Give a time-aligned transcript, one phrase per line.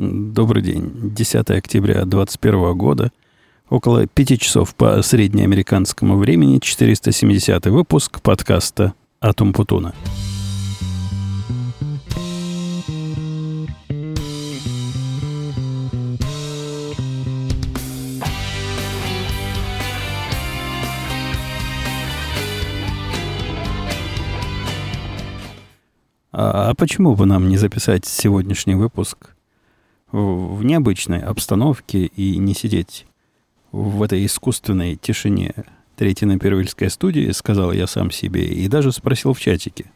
[0.00, 0.92] Добрый день.
[1.12, 3.10] 10 октября 2021 года.
[3.68, 6.60] Около 5 часов по среднеамериканскому времени.
[6.60, 9.92] 470 выпуск подкаста «Атум Путуна».
[26.30, 29.34] А, а почему бы нам не записать сегодняшний выпуск
[30.12, 33.06] в, необычной обстановке и не сидеть
[33.72, 35.54] в этой искусственной тишине
[35.96, 39.90] Третьей на Первильской студии, сказал я сам себе, и даже спросил в чатике.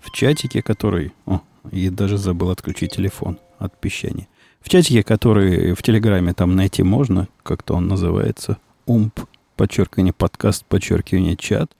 [0.00, 1.12] В чатике, который...
[1.26, 4.28] О, и даже забыл отключить телефон от пищания.
[4.60, 9.20] В чатике, который в Телеграме там найти можно, как-то он называется, умп,
[9.56, 11.72] подчеркивание подкаст, подчеркивание чат,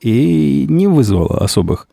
[0.00, 1.88] и не вызвало особых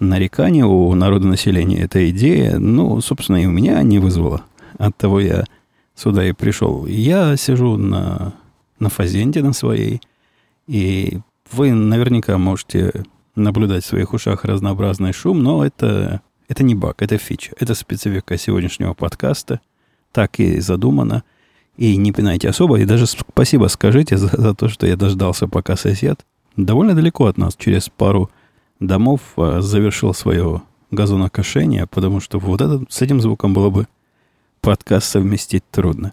[0.00, 4.42] нареканий у народонаселения эта идея, ну, собственно, и у меня не вызвала.
[4.78, 5.44] Оттого я
[5.94, 6.86] сюда и пришел.
[6.86, 8.32] Я сижу на,
[8.78, 10.00] на фазенде на своей,
[10.66, 11.18] и
[11.52, 17.18] вы наверняка можете наблюдать в своих ушах разнообразный шум, но это, это не баг, это
[17.18, 17.52] фича.
[17.58, 19.60] Это специфика сегодняшнего подкаста.
[20.12, 21.24] Так и задумано.
[21.76, 22.80] И не пинайте особо.
[22.80, 26.24] И даже спасибо скажите за, за то, что я дождался, пока сосед
[26.56, 28.30] довольно далеко от нас, через пару
[28.80, 33.86] домов а, завершил свое газонокошение, потому что вот это, с этим звуком было бы
[34.60, 36.12] подкаст совместить трудно.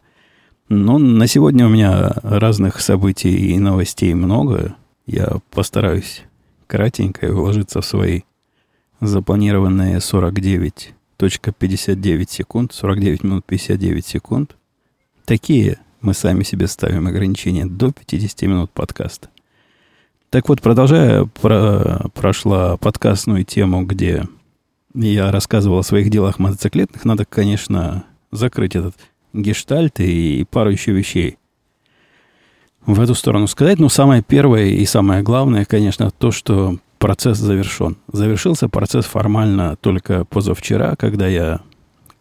[0.69, 4.77] Но на сегодня у меня разных событий и новостей много.
[5.05, 6.23] Я постараюсь
[6.67, 8.21] кратенько уложиться в свои
[8.99, 14.55] запланированные 49.59 секунд, 49 минут 59 секунд.
[15.25, 19.29] Такие мы сами себе ставим ограничения до 50 минут подкаста.
[20.29, 24.27] Так вот, продолжая про, прошла подкастную тему, где
[24.93, 28.05] я рассказывал о своих делах мотоциклетных, надо, конечно,
[28.35, 28.95] закрыть этот
[29.33, 31.37] гештальт и пару еще вещей
[32.85, 33.79] в эту сторону сказать.
[33.79, 37.97] Но самое первое и самое главное, конечно, то, что процесс завершен.
[38.11, 41.61] Завершился процесс формально только позавчера, когда я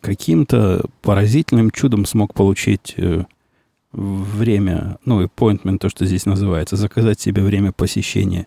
[0.01, 3.25] каким-то поразительным чудом смог получить э,
[3.93, 8.47] время, ну, appointment, то, что здесь называется, заказать себе время посещения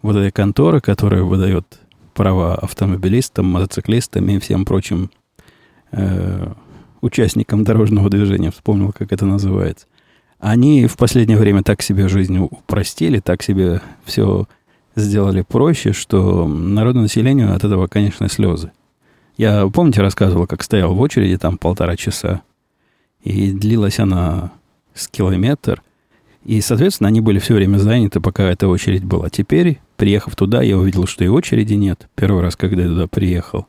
[0.00, 1.78] вот этой конторы, которая выдает
[2.14, 5.10] права автомобилистам, мотоциклистам и всем прочим
[5.92, 6.52] э,
[7.02, 8.50] участникам дорожного движения.
[8.50, 9.86] Вспомнил, как это называется.
[10.38, 14.48] Они в последнее время так себе жизнь упростили, так себе все
[14.96, 18.72] сделали проще, что народному населению от этого, конечно, слезы.
[19.36, 22.42] Я, помните, рассказывал, как стоял в очереди там полтора часа,
[23.22, 24.52] и длилась она
[24.94, 25.82] с километр.
[26.44, 29.30] И, соответственно, они были все время заняты, пока эта очередь была.
[29.30, 32.08] Теперь, приехав туда, я увидел, что и очереди нет.
[32.16, 33.66] Первый раз, когда я туда приехал.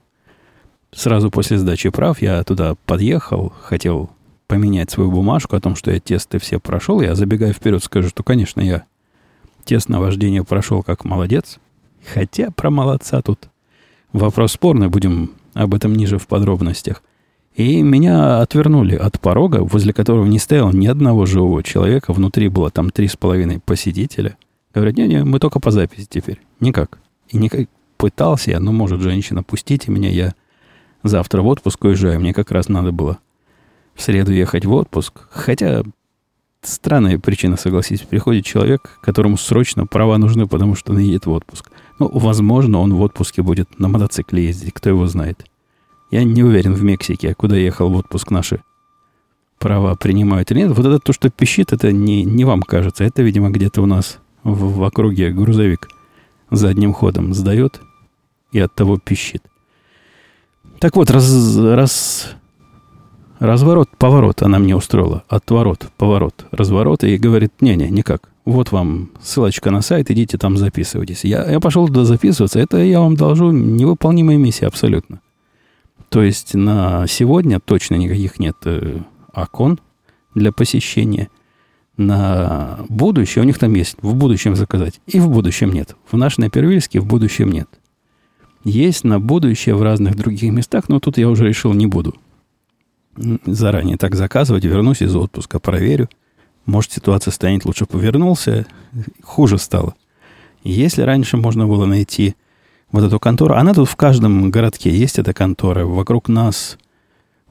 [0.96, 4.10] Сразу после сдачи прав я туда подъехал, хотел
[4.48, 7.02] поменять свою бумажку о том, что я тесты все прошел.
[7.02, 8.84] Я забегаю вперед, скажу, что, конечно, я
[9.66, 11.60] тест на вождение прошел как молодец.
[12.14, 13.48] Хотя про молодца тут
[14.12, 17.02] вопрос спорный, будем об этом ниже в подробностях.
[17.56, 22.12] И меня отвернули от порога, возле которого не стояло ни одного живого человека.
[22.12, 24.38] Внутри было там три с половиной посетителя.
[24.74, 26.40] Говорят, не-не, мы только по записи теперь.
[26.60, 26.98] Никак.
[27.30, 27.68] И никак
[27.98, 30.34] пытался я, ну, может, женщина, пустите меня, я
[31.04, 32.20] завтра в отпуск уезжаю.
[32.20, 33.20] Мне как раз надо было
[33.94, 35.28] в среду ехать в отпуск.
[35.30, 35.84] Хотя
[36.62, 38.06] странная причина, согласитесь.
[38.06, 41.72] Приходит человек, которому срочно права нужны, потому что он едет в отпуск.
[42.00, 45.46] Ну, возможно, он в отпуске будет на мотоцикле ездить, кто его знает.
[46.12, 48.62] Я не уверен в Мексике, куда ехал в отпуск наши
[49.60, 50.72] права принимают или нет.
[50.76, 53.06] Вот это то, что пищит, это не, не вам кажется.
[53.06, 55.88] Это, видимо, где-то у нас в, в округе грузовик
[56.52, 57.80] задним ходом сдает
[58.52, 59.42] и от того пищит.
[60.84, 62.36] Так вот, раз, раз,
[63.40, 65.24] разворот, поворот она мне устроила.
[65.30, 67.06] Отворот, поворот, разворот.
[67.06, 68.28] И говорит, не-не, никак.
[68.44, 71.24] Вот вам ссылочка на сайт, идите там записывайтесь.
[71.24, 72.60] Я, я пошел туда записываться.
[72.60, 75.22] Это я вам должу невыполнимая миссия абсолютно.
[76.10, 78.98] То есть на сегодня точно никаких нет э,
[79.34, 79.80] окон
[80.36, 81.30] для посещения.
[81.96, 85.00] На будущее у них там есть в будущем заказать.
[85.08, 85.96] И в будущем нет.
[86.12, 87.70] В наш на в будущем нет.
[88.64, 92.16] Есть на будущее в разных других местах, но тут я уже решил не буду
[93.46, 94.66] заранее так заказывать.
[94.66, 96.10] Вернусь из отпуска, проверю.
[96.66, 97.86] Может, ситуация станет лучше.
[97.86, 98.66] Повернулся,
[99.22, 99.96] хуже стало.
[100.64, 102.36] Если раньше можно было найти
[102.92, 103.56] вот эту контору.
[103.56, 105.86] Она тут в каждом городке есть эта контора.
[105.86, 106.78] Вокруг нас,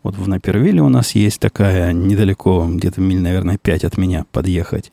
[0.02, 4.92] вот в Напервилле у нас есть такая, недалеко, где-то миль, наверное, 5 от меня подъехать.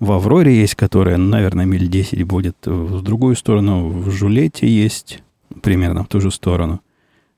[0.00, 2.56] В Авроре есть, которая, наверное, миль 10 будет.
[2.64, 5.22] В другую сторону, в Жулете есть,
[5.62, 6.80] примерно в ту же сторону.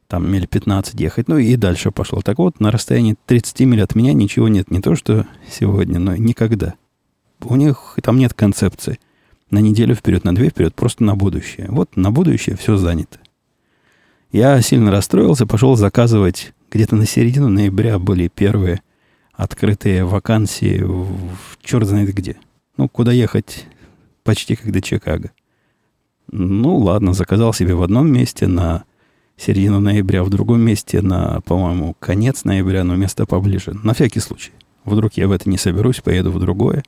[0.08, 2.20] там миль 15 ехать, ну и дальше пошло.
[2.20, 6.16] Так вот, на расстоянии 30 миль от меня ничего нет, не то что сегодня, но
[6.16, 6.74] никогда.
[7.40, 8.98] У них там нет концепции.
[9.50, 11.66] На неделю вперед, на две вперед, просто на будущее.
[11.70, 13.18] Вот на будущее все занято.
[14.30, 18.80] Я сильно расстроился, пошел заказывать, где-то на середину ноября были первые
[19.32, 22.36] открытые вакансии в черт знает где.
[22.76, 23.66] Ну, куда ехать
[24.24, 25.32] почти как до Чикаго.
[26.32, 28.84] Ну, ладно, заказал себе в одном месте на
[29.36, 33.74] середину ноября, в другом месте на, по-моему, конец ноября, но место поближе.
[33.82, 34.52] На всякий случай.
[34.84, 36.84] Вдруг я в это не соберусь, поеду в другое.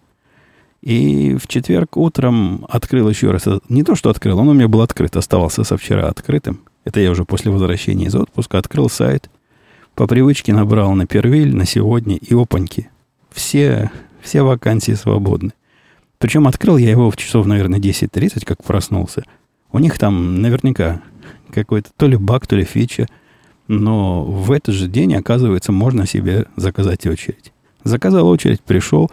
[0.81, 3.44] И в четверг утром открыл еще раз.
[3.69, 6.61] Не то, что открыл, он у меня был открыт, оставался со вчера открытым.
[6.85, 9.31] Это я уже после возвращения из отпуска открыл сайт.
[9.94, 12.91] По привычке набрал на первиль, на сегодня и опаньки.
[13.31, 13.91] Все,
[14.23, 15.52] все вакансии свободны.
[16.19, 19.25] Причем открыл я его в часов, наверное, 10.30, как проснулся.
[19.72, 21.02] У них там наверняка
[21.50, 23.06] какой-то то ли баг, то ли фича.
[23.66, 27.52] Но в этот же день, оказывается, можно себе заказать очередь.
[27.82, 29.11] Заказал очередь, пришел.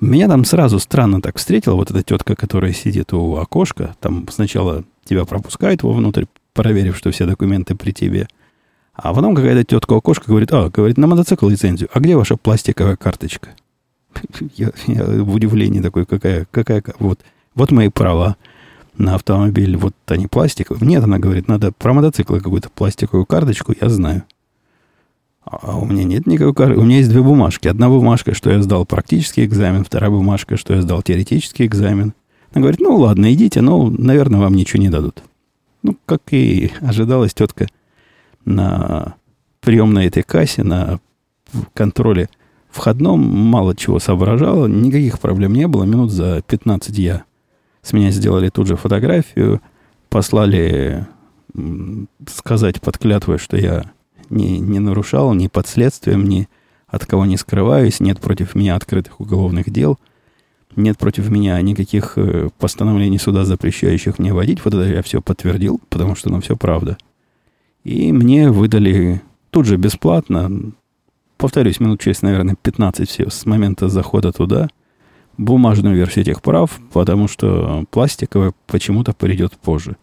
[0.00, 3.94] Меня там сразу странно так встретила вот эта тетка, которая сидит у окошка.
[4.00, 6.24] Там сначала тебя пропускает вовнутрь,
[6.54, 8.28] проверив, что все документы при тебе.
[8.94, 11.88] А потом какая-то тетка у окошка говорит, а, говорит, на мотоцикл лицензию.
[11.92, 13.50] А где ваша пластиковая карточка?
[14.56, 17.20] Я, я в удивлении такой, какая, какая, вот,
[17.54, 18.36] вот мои права
[18.96, 20.86] на автомобиль, вот они пластиковые.
[20.86, 24.24] Нет, она говорит, надо про мотоциклы какую-то пластиковую карточку, я знаю.
[25.44, 26.78] А у меня нет никакой карты.
[26.78, 27.66] У меня есть две бумажки.
[27.66, 32.14] Одна бумажка, что я сдал практический экзамен, вторая бумажка, что я сдал теоретический экзамен.
[32.52, 35.22] Она говорит, ну ладно, идите, но, наверное, вам ничего не дадут.
[35.82, 37.66] Ну, как и ожидалось, тетка
[38.44, 39.16] на
[39.60, 41.00] приемной этой кассе, на
[41.74, 42.28] контроле
[42.72, 45.84] входном мало чего соображала, никаких проблем не было.
[45.84, 47.24] Минут за 15 я
[47.82, 49.60] с меня сделали тут же фотографию,
[50.08, 51.06] послали
[52.26, 53.90] сказать под клятвой, что я
[54.30, 56.48] не, не нарушал, ни под следствием, ни
[56.86, 59.98] от кого не скрываюсь, нет против меня открытых уголовных дел,
[60.76, 64.64] нет против меня никаких э, постановлений суда, запрещающих мне водить.
[64.64, 66.96] Вот это я все подтвердил, потому что ну все правда.
[67.84, 69.20] И мне выдали
[69.50, 70.72] тут же бесплатно,
[71.42, 74.68] повторюсь, минут через, наверное, 15 все с момента захода туда–
[75.38, 79.96] бумажную версию этих прав, потому что пластиковая почему-то придет позже.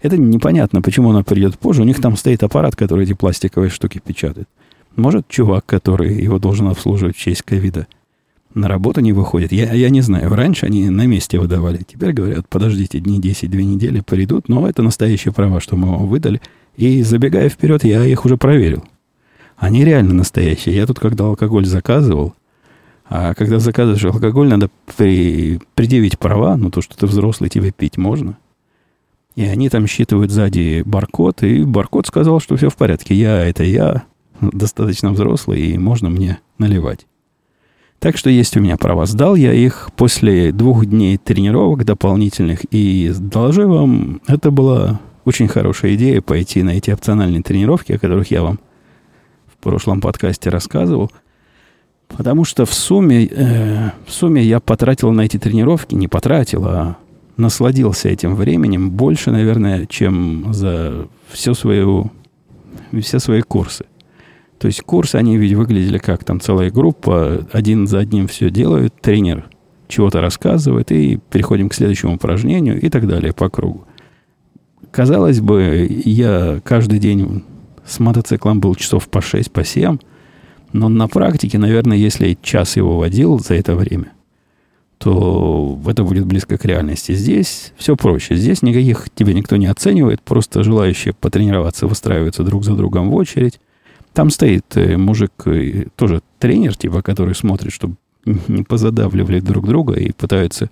[0.00, 1.82] Это непонятно, почему она придет позже.
[1.82, 4.48] У них там стоит аппарат, который эти пластиковые штуки печатает.
[4.94, 7.86] Может, чувак, который его должен обслуживать в честь ковида,
[8.54, 9.52] на работу не выходит.
[9.52, 10.34] Я, я не знаю.
[10.34, 11.80] Раньше они на месте выдавали.
[11.86, 14.48] Теперь говорят, подождите, дни 10, две недели придут.
[14.48, 16.40] Но это настоящие права, что мы вам выдали.
[16.76, 18.84] И забегая вперед, я их уже проверил.
[19.56, 20.76] Они реально настоящие.
[20.76, 22.34] Я тут, когда алкоголь заказывал,
[23.08, 27.96] а когда заказываешь алкоголь, надо при, предъявить права, ну то, что ты взрослый, тебе пить
[27.96, 28.36] можно.
[29.34, 33.14] И они там считывают сзади баркод, и баркод сказал, что все в порядке.
[33.14, 34.04] Я это я,
[34.40, 37.06] достаточно взрослый, и можно мне наливать.
[37.98, 39.06] Так что есть у меня права.
[39.06, 42.64] Сдал я их после двух дней тренировок дополнительных.
[42.70, 48.30] И доложу вам, это была очень хорошая идея пойти на эти опциональные тренировки, о которых
[48.30, 48.58] я вам
[49.68, 51.10] прошлом подкасте рассказывал–
[52.08, 56.96] Потому что в сумме, э, в сумме я потратил на эти тренировки, не потратил, а
[57.36, 62.10] насладился этим временем больше, наверное, чем за всю свою,
[63.00, 63.84] все свои курсы.
[64.58, 68.94] То есть курсы, они ведь выглядели как там целая группа, один за одним все делают,
[69.02, 69.50] тренер
[69.88, 73.84] чего-то рассказывает, и переходим к следующему упражнению и так далее по кругу.
[74.90, 77.44] Казалось бы, я каждый день
[77.86, 79.98] с мотоциклом был часов по 6, по 7,
[80.72, 84.12] но на практике, наверное, если час его водил за это время,
[84.98, 87.12] то это будет близко к реальности.
[87.12, 88.34] Здесь все проще.
[88.34, 90.22] Здесь никаких тебя никто не оценивает.
[90.22, 93.60] Просто желающие потренироваться выстраиваются друг за другом в очередь.
[94.14, 99.94] Там стоит э, мужик, э, тоже тренер, типа, который смотрит, чтобы не позадавливали друг друга
[99.94, 100.70] и пытаются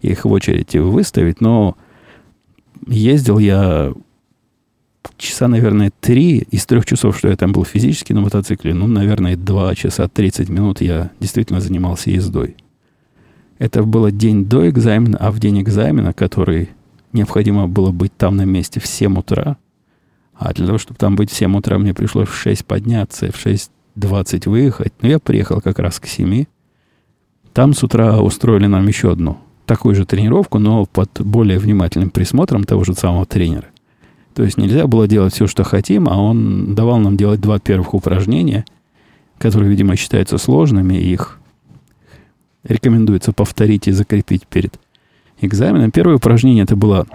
[0.00, 1.40] их в очередь выставить.
[1.40, 1.76] Но
[2.88, 3.92] ездил я
[5.16, 9.36] часа, наверное, три из трех часов, что я там был физически на мотоцикле, ну, наверное,
[9.36, 12.56] два часа 30 минут я действительно занимался ездой.
[13.58, 16.70] Это было день до экзамена, а в день экзамена, который
[17.12, 19.56] необходимо было быть там на месте в 7 утра,
[20.34, 23.46] а для того, чтобы там быть в 7 утра, мне пришлось в 6 подняться, в
[23.46, 24.92] 6.20 выехать.
[25.00, 26.46] Но я приехал как раз к 7.
[27.52, 32.64] Там с утра устроили нам еще одну такую же тренировку, но под более внимательным присмотром
[32.64, 33.71] того же самого тренера.
[34.34, 37.94] То есть нельзя было делать все, что хотим, а он давал нам делать два первых
[37.94, 38.64] упражнения,
[39.38, 41.38] которые, видимо, считаются сложными, и их
[42.64, 44.78] рекомендуется повторить и закрепить перед
[45.40, 45.90] экзаменом.
[45.90, 47.06] Первое упражнение это было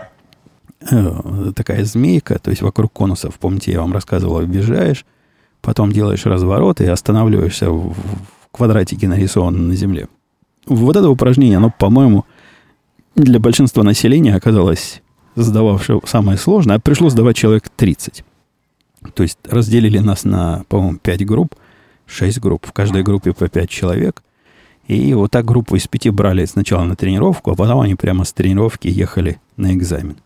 [0.92, 5.06] э, такая змейка, то есть вокруг конусов, помните, я вам рассказывал, объезжаешь,
[5.62, 7.98] потом делаешь разворот и останавливаешься в, в
[8.52, 10.08] квадратике, нарисованном на земле.
[10.66, 12.26] Вот это упражнение, оно, по-моему,
[13.16, 15.02] для большинства населения оказалось
[15.44, 18.24] сдававшего самое сложное, а пришлось сдавать человек 30.
[19.14, 21.56] То есть разделили нас на, по-моему, 5 групп,
[22.08, 24.24] 6 групп, в каждой группе по 5 человек.
[24.88, 28.34] И вот так группу из пяти брали сначала на тренировку, а потом они прямо с
[28.34, 30.18] тренировки ехали на экзамен.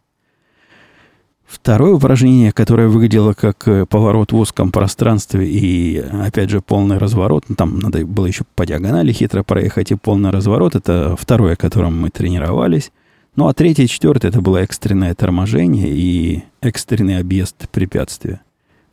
[1.51, 7.43] Второе упражнение, которое выглядело как э, поворот в узком пространстве и, опять же, полный разворот,
[7.49, 11.99] ну, там надо было еще по диагонали хитро проехать и полный разворот, это второе, которым
[11.99, 12.93] мы тренировались.
[13.35, 18.41] Ну, а третье и четвертое, это было экстренное торможение и экстренный объезд препятствия.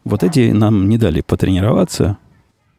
[0.05, 2.19] Вот эти нам не дали потренироваться,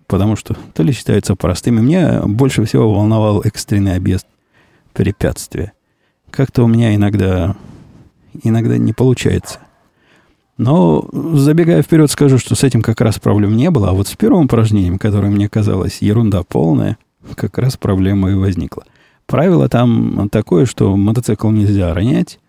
[0.08, 1.82] потому что то ли считаются простыми.
[1.82, 4.26] Меня больше всего волновал экстренный объезд
[4.94, 5.74] препятствия.
[6.32, 7.58] Как-то у меня иногда,
[8.42, 9.60] иногда не получается.
[10.58, 13.90] Но, забегая вперед, скажу, что с этим как раз проблем не было.
[13.90, 16.98] А вот с первым упражнением, которое мне казалось ерунда полная,
[17.36, 18.86] как раз проблема и возникла.
[19.30, 22.40] Правило там такое, что мотоцикл нельзя ронять,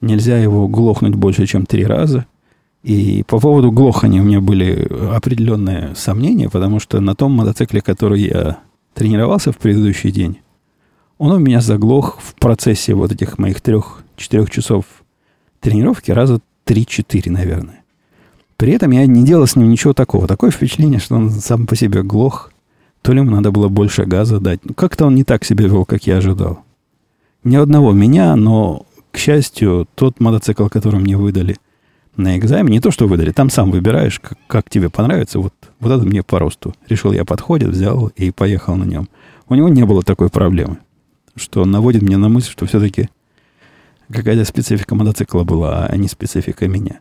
[0.00, 2.26] нельзя его глохнуть больше, чем три раза.
[2.82, 8.22] И по поводу глохания у меня были определенные сомнения, потому что на том мотоцикле, который
[8.22, 8.58] я
[8.92, 10.40] тренировался в предыдущий день,
[11.18, 14.84] он у меня заглох в процессе вот этих моих трех-четырех часов
[15.60, 17.84] тренировки раза 3-4, наверное.
[18.56, 20.26] При этом я не делал с ним ничего такого.
[20.26, 22.50] Такое впечатление, что он сам по себе глох.
[23.06, 24.64] То ли ему надо было больше газа дать.
[24.64, 26.64] Ну, как-то он не так себя вел, как я ожидал.
[27.44, 31.56] Ни одного меня, но, к счастью, тот мотоцикл, который мне выдали
[32.16, 35.38] на экзамен, не то, что выдали, там сам выбираешь, как, как тебе понравится.
[35.38, 36.74] Вот, вот это мне по росту.
[36.88, 39.08] Решил я подходит, взял и поехал на нем.
[39.48, 40.78] У него не было такой проблемы,
[41.36, 43.08] что наводит меня на мысль, что все-таки
[44.12, 47.00] Какая-то специфика мотоцикла была, а не специфика меня.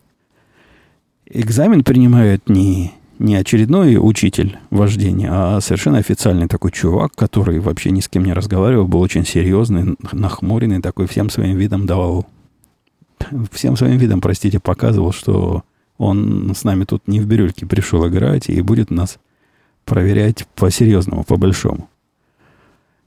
[1.27, 7.99] Экзамен принимает не, не очередной учитель вождения, а совершенно официальный такой чувак, который вообще ни
[7.99, 12.25] с кем не разговаривал, был очень серьезный, нахмуренный, такой всем своим видом давал,
[13.51, 15.63] всем своим видом, простите, показывал, что
[15.97, 19.17] он с нами тут не в бирюльке пришел играть и будет нас
[19.85, 21.89] проверять по-серьезному, по-большому.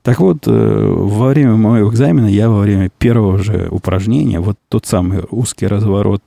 [0.03, 4.87] Так вот, э, во время моего экзамена, я во время первого же упражнения, вот тот
[4.87, 6.23] самый узкий разворот,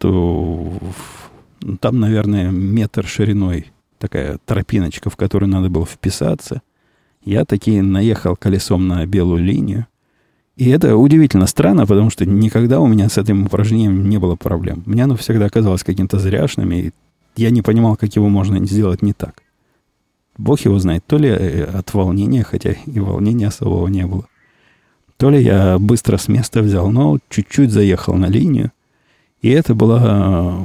[1.79, 6.61] там, наверное, метр шириной, такая тропиночка, в которую надо было вписаться,
[7.23, 9.87] я таки наехал колесом на белую линию.
[10.57, 14.83] И это удивительно странно, потому что никогда у меня с этим упражнением не было проблем.
[14.85, 16.91] Мне оно всегда казалось каким-то зряшным, и
[17.35, 19.41] я не понимал, как его можно сделать не так.
[20.37, 24.25] Бог его знает, то ли э, от волнения, хотя и волнения особого не было,
[25.17, 28.71] то ли я быстро с места взял, но чуть-чуть заехал на линию.
[29.41, 30.59] И это была,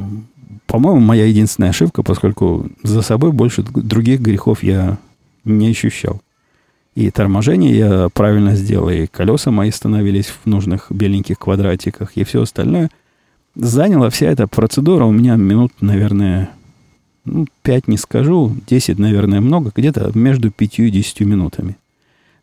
[0.67, 4.99] по-моему, моя единственная ошибка, поскольку за собой больше других грехов я
[5.45, 6.21] не ощущал.
[6.95, 12.43] И торможение я правильно сделал, и колеса мои становились в нужных беленьких квадратиках, и все
[12.43, 12.91] остальное.
[13.55, 16.50] Заняла вся эта процедура у меня минут, наверное,
[17.26, 21.76] ну, 5 не скажу, 10, наверное, много, где-то между 5 и 10 минутами.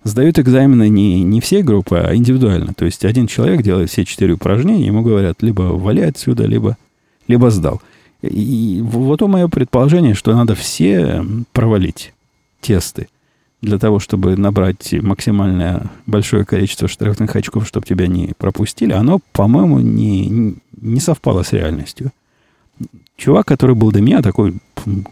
[0.04, 2.74] Сдают экзамены не, не все группы, а индивидуально.
[2.74, 6.78] То есть один человек делает все четыре упражнения, ему говорят, либо вали отсюда, либо,
[7.27, 7.82] либо сдал.
[8.22, 12.13] И вот то мое предположение, что надо все провалить
[12.62, 13.08] тесты
[13.62, 19.80] для того, чтобы набрать максимальное большое количество штрафных очков, чтобы тебя не пропустили, оно, по-моему,
[19.80, 22.12] не, не совпало с реальностью.
[23.15, 24.56] Чувак, который был до меня, такой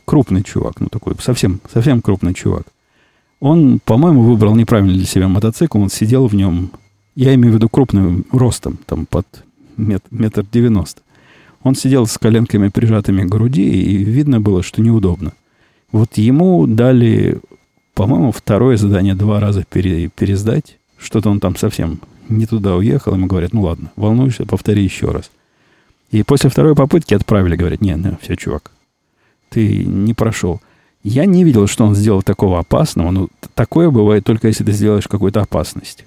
[0.06, 2.66] крупный чувак, ну такой совсем, совсем крупный чувак.
[3.40, 6.72] Он, по-моему, выбрал неправильно для себя мотоцикл, он сидел в нем,
[7.16, 9.26] я имею в виду крупным ростом, там под
[9.78, 11.01] мет, метр девяносто.
[11.64, 15.34] Он сидел с коленками прижатыми к груди, и видно было, что неудобно.
[15.92, 17.40] Вот ему дали,
[17.94, 20.78] по-моему, второе задание два раза пере, пересдать.
[20.98, 22.00] Что-то он там совсем
[22.30, 23.14] не туда уехал.
[23.14, 25.30] Ему говорят, ну ладно, волнуешься, повтори еще раз.
[26.12, 28.72] И после второй попытки отправили, говорят, не, ну, все, чувак,
[29.50, 30.62] ты не прошел.
[31.04, 33.12] Я не видел, что он сделал такого опасного.
[33.12, 36.06] но такое бывает только если ты сделаешь какую-то опасность.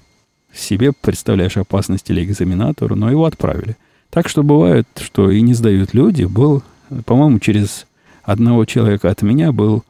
[0.53, 3.75] Себе представляешь опасность или экзаменатору, но его отправили.
[4.15, 6.23] Так что бывает, что и не сдают люди.
[6.23, 6.63] Был,
[7.03, 7.85] по-моему, через
[8.23, 9.83] одного человека от меня был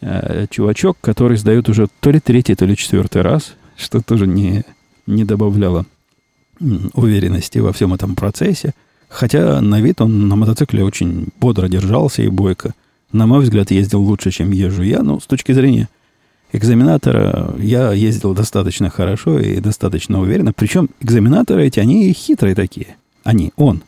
[0.00, 4.64] э, чувачок, который сдает уже то ли третий, то ли четвертый раз, что тоже не,
[5.06, 5.84] не добавляло
[6.94, 8.72] уверенности во всем этом процессе.
[9.10, 12.72] Хотя на вид он на мотоцикле очень бодро держался и бойко.
[13.12, 15.02] На мой взгляд, ездил лучше, чем езжу я.
[15.02, 15.90] Но с точки зрения
[16.52, 20.54] экзаменатора я ездил достаточно хорошо и достаточно уверенно.
[20.54, 22.96] Причем экзаменаторы эти, они хитрые такие.
[23.24, 23.82] Они, он.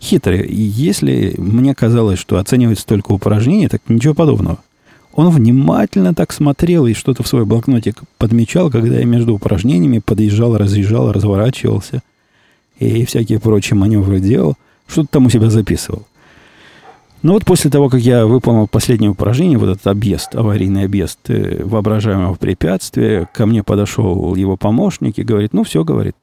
[0.00, 0.46] хитрый.
[0.50, 4.58] Если мне казалось, что оценивается только упражнение, так ничего подобного.
[5.12, 10.56] Он внимательно так смотрел и что-то в свой блокнотик подмечал, когда я между упражнениями подъезжал,
[10.56, 12.02] разъезжал, разворачивался
[12.78, 14.54] и всякие прочие маневры делал.
[14.86, 16.04] Что-то там у себя записывал.
[17.22, 21.64] Ну вот после того, как я выполнил последнее упражнение, вот этот объезд, аварийный объезд э,
[21.64, 26.14] воображаемого препятствия, ко мне подошел его помощник и говорит, ну все, говорит,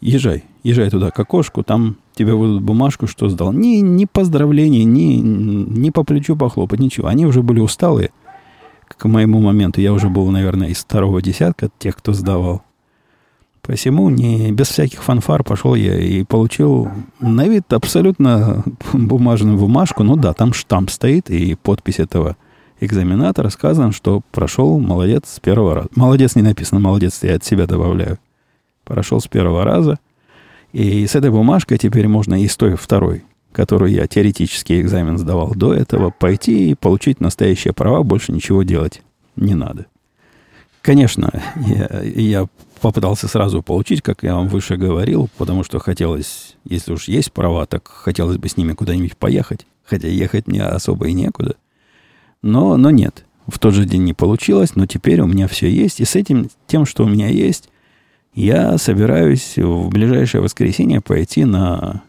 [0.00, 3.52] езжай, езжай туда к окошку, там тебе выдадут бумажку, что сдал.
[3.52, 7.08] Ни, ни поздравления, ни, ни по плечу похлопать, ничего.
[7.08, 8.10] Они уже были усталые.
[8.88, 12.62] К моему моменту я уже был, наверное, из второго десятка тех, кто сдавал.
[13.62, 16.88] Посему не без всяких фанфар пошел я и получил
[17.20, 20.02] на вид абсолютно бумажную бумажку.
[20.02, 22.36] Ну да, там штамп стоит и подпись этого
[22.80, 25.88] экзаменатора сказано, что прошел молодец с первого раза.
[25.94, 28.18] Молодец не написано, молодец я от себя добавляю.
[28.90, 30.00] Прошел с первого раза.
[30.72, 35.52] И с этой бумажкой теперь можно и с той второй, которую я теоретический экзамен сдавал
[35.54, 39.02] до этого, пойти и получить настоящие права, больше ничего делать
[39.36, 39.86] не надо.
[40.82, 42.46] Конечно, я, я
[42.80, 47.66] попытался сразу получить, как я вам выше говорил, потому что хотелось, если уж есть права,
[47.66, 51.54] так хотелось бы с ними куда-нибудь поехать, хотя ехать мне особо и некуда.
[52.42, 56.00] Но, но нет, в тот же день не получилось, но теперь у меня все есть,
[56.00, 57.68] и с этим, тем, что у меня есть,
[58.34, 62.02] я собираюсь в ближайшее воскресенье пойти на,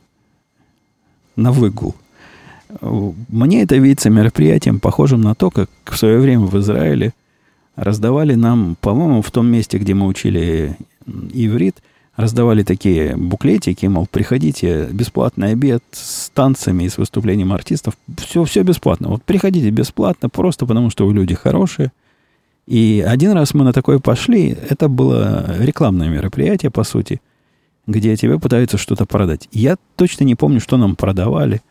[1.35, 1.95] на выгул.
[2.79, 7.13] Мне это видится мероприятием, похожим на то, как в свое время в Израиле
[7.75, 10.77] раздавали нам, по-моему, в том месте, где мы учили
[11.33, 11.77] иврит,
[12.15, 17.97] раздавали такие буклетики, мол, приходите, бесплатный обед с танцами и с выступлением артистов.
[18.17, 19.09] Все, все бесплатно.
[19.09, 21.91] Вот приходите бесплатно, просто потому что вы люди хорошие.
[22.67, 27.21] И один раз мы на такое пошли, это было рекламное мероприятие, по сути,
[27.87, 29.49] где тебе пытаются что-то продать.
[29.51, 31.61] Я точно не помню, что нам продавали.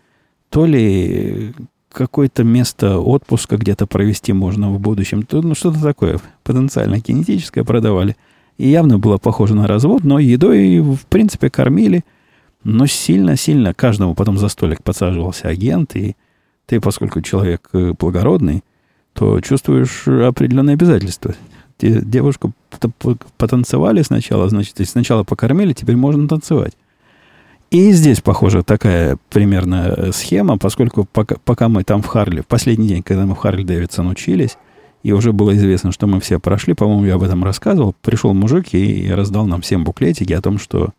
[0.48, 1.54] То ли
[1.92, 5.22] какое-то место отпуска где-то провести можно в будущем.
[5.22, 8.16] То, ну, что-то такое потенциально кинетическое продавали.
[8.58, 12.04] И явно было похоже на развод, но едой, в принципе, кормили.
[12.62, 16.14] Но сильно-сильно каждому потом за столик подсаживался агент, и
[16.66, 18.62] ты, поскольку человек э, благородный,
[19.12, 21.34] то чувствуешь определенные обязательства.
[21.78, 22.52] Девушку
[23.38, 26.74] потанцевали сначала, значит, сначала покормили, теперь можно танцевать.
[27.70, 32.88] И здесь, похоже, такая примерно схема, поскольку пока, пока мы там в Харли, в последний
[32.88, 34.58] день, когда мы в Харли Дэвидсон учились,
[35.02, 38.74] и уже было известно, что мы все прошли, по-моему, я об этом рассказывал, пришел мужик
[38.74, 40.90] и раздал нам всем буклетики о том, что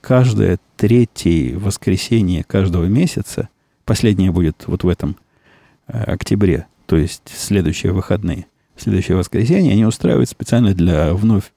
[0.00, 3.48] каждое третье воскресенье каждого месяца,
[3.84, 5.16] последнее будет вот в этом
[5.88, 11.52] э, октябре, то есть следующие выходные, следующее воскресенье, они устраивают специально для вновь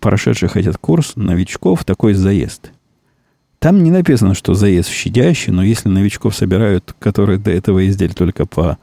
[0.00, 2.72] прошедших этот курс новичков такой заезд–
[3.62, 8.44] там не написано, что заезд щадящий, но если новичков собирают, которые до этого ездили только
[8.44, 8.76] по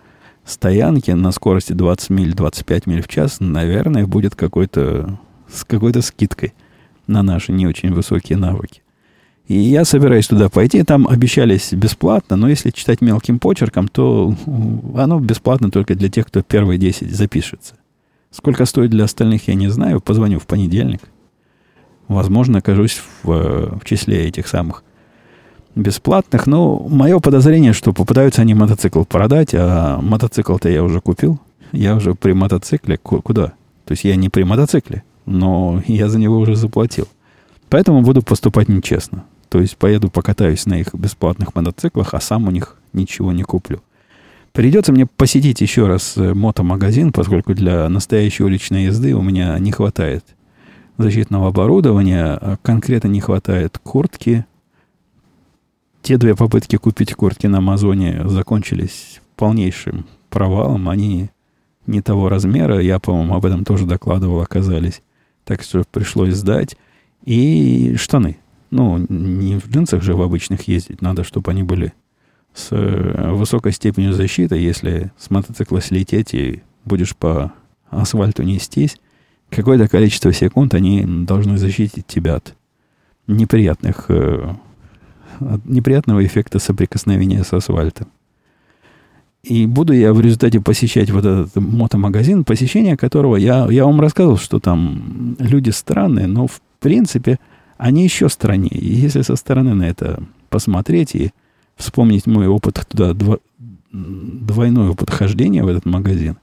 [0.46, 5.20] стоянке на скорости 20 миль, 25 миль в час, наверное, будет какой-то
[5.52, 6.54] с какой-то скидкой
[7.08, 8.82] на наши не очень высокие навыки.
[9.50, 10.82] И я собираюсь туда пойти.
[10.84, 14.34] Там обещались бесплатно, но если читать мелким почерком, то
[14.96, 17.74] оно бесплатно только для тех, кто первые 10 запишется.
[18.32, 20.00] Сколько стоит для остальных, я не знаю.
[20.00, 21.02] Позвоню в понедельник
[22.10, 24.84] возможно, окажусь в, э, в числе этих самых
[25.76, 26.48] бесплатных.
[26.48, 31.40] Но мое подозрение, что попытаются они мотоцикл продать, а мотоцикл-то я уже купил.
[31.72, 32.98] Я уже при мотоцикле.
[32.98, 33.54] Куда?
[33.86, 37.08] То есть я не при мотоцикле, но я за него уже заплатил.
[37.70, 39.24] Поэтому буду поступать нечестно.
[39.50, 43.82] То есть поеду покатаюсь на их бесплатных мотоциклах, а сам у них ничего не куплю.
[44.52, 49.72] Придется мне посетить еще раз э, мотомагазин, поскольку для настоящей уличной езды у меня не
[49.72, 50.24] хватает–
[51.00, 52.38] защитного оборудования.
[52.40, 54.46] А конкретно не хватает куртки.
[56.04, 60.90] Те две попытки купить куртки на Амазоне закончились полнейшим провалом.
[60.90, 61.30] Они
[61.88, 62.80] не того размера.
[62.80, 65.02] Я, по-моему, об этом тоже докладывал, оказались.
[65.46, 66.78] Так что пришлось сдать.
[67.26, 68.38] И штаны.
[68.72, 71.02] Ну, не в джинсах же в обычных ездить.
[71.02, 71.94] Надо, чтобы они были
[72.54, 74.56] с э, высокой степенью защиты.
[74.58, 77.52] Если с мотоцикла слететь и будешь по
[77.90, 78.98] асфальту нестись,
[79.50, 82.56] какое-то количество секунд они должны защитить тебя от
[83.28, 84.54] неприятных, э,
[85.40, 88.08] от неприятного эффекта соприкосновения с асфальтом.
[89.42, 94.38] И буду я в результате посещать вот этот мотомагазин, посещение которого я, я вам рассказывал,
[94.38, 97.40] что там люди странные, но в принципе
[97.80, 98.78] они еще страннее.
[98.78, 101.32] И если со стороны на это посмотреть и
[101.78, 103.40] вспомнить мой опыт туда, дво,
[103.92, 104.90] двойной
[105.64, 106.38] в этот магазин,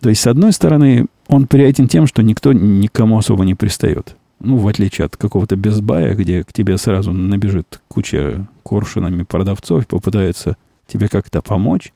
[0.00, 4.16] то есть, с одной стороны, он приятен тем, что никто никому особо не пристает.
[4.38, 10.56] Ну, в отличие от какого-то безбая, где к тебе сразу набежит куча коршунами продавцов, попытается
[10.86, 11.92] тебе как-то помочь,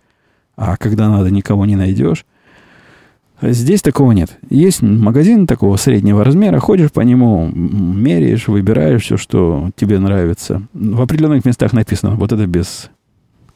[0.57, 2.25] а когда надо, никого не найдешь.
[3.42, 4.38] Здесь такого нет.
[4.50, 10.62] Есть магазин такого среднего размера, ходишь по нему, меряешь, выбираешь все, что тебе нравится.
[10.74, 12.90] В определенных местах написано, вот это без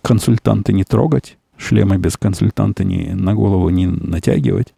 [0.01, 4.75] консультанта не трогать, шлемы без консультанта не, на голову не натягивать.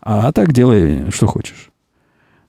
[0.00, 1.70] А так делай, что хочешь.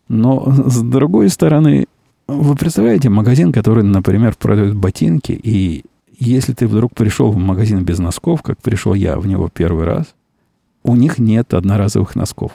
[0.08, 1.86] Но с другой стороны,
[2.28, 5.84] вы представляете магазин, который, например, продает ботинки, и
[6.18, 10.16] если ты вдруг пришел в магазин без носков, как пришел я в него первый раз,
[10.86, 12.52] у них нет одноразовых носков.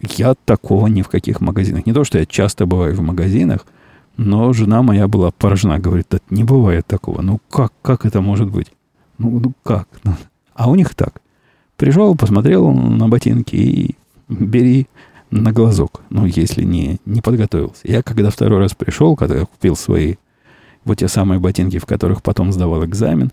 [0.00, 1.86] Я такого ни в каких магазинах.
[1.86, 3.66] Не то, что я часто бываю в магазинах,
[4.16, 5.78] но жена моя была поражена.
[5.78, 7.20] Говорит, да не бывает такого.
[7.20, 8.68] Ну как, как это может быть?
[9.18, 9.88] Ну, ну как?
[10.54, 11.20] А у них так.
[11.76, 13.96] Пришел, посмотрел на ботинки и
[14.28, 14.86] бери
[15.30, 16.00] на глазок.
[16.10, 17.82] Ну, если не, не подготовился.
[17.84, 20.14] Я когда второй раз пришел, когда купил свои
[20.84, 23.30] вот те самые ботинки, в которых потом сдавал экзамен,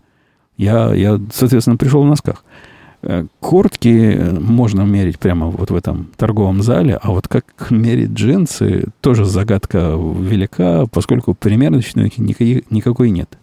[0.58, 2.44] я, я соответственно, пришел в носках.
[3.04, 8.86] Э, куртки можно мерить прямо вот в этом торговом зале, а вот как мерить джинсы,
[9.02, 13.38] тоже загадка велика, поскольку примерочной никакой, никакой нет.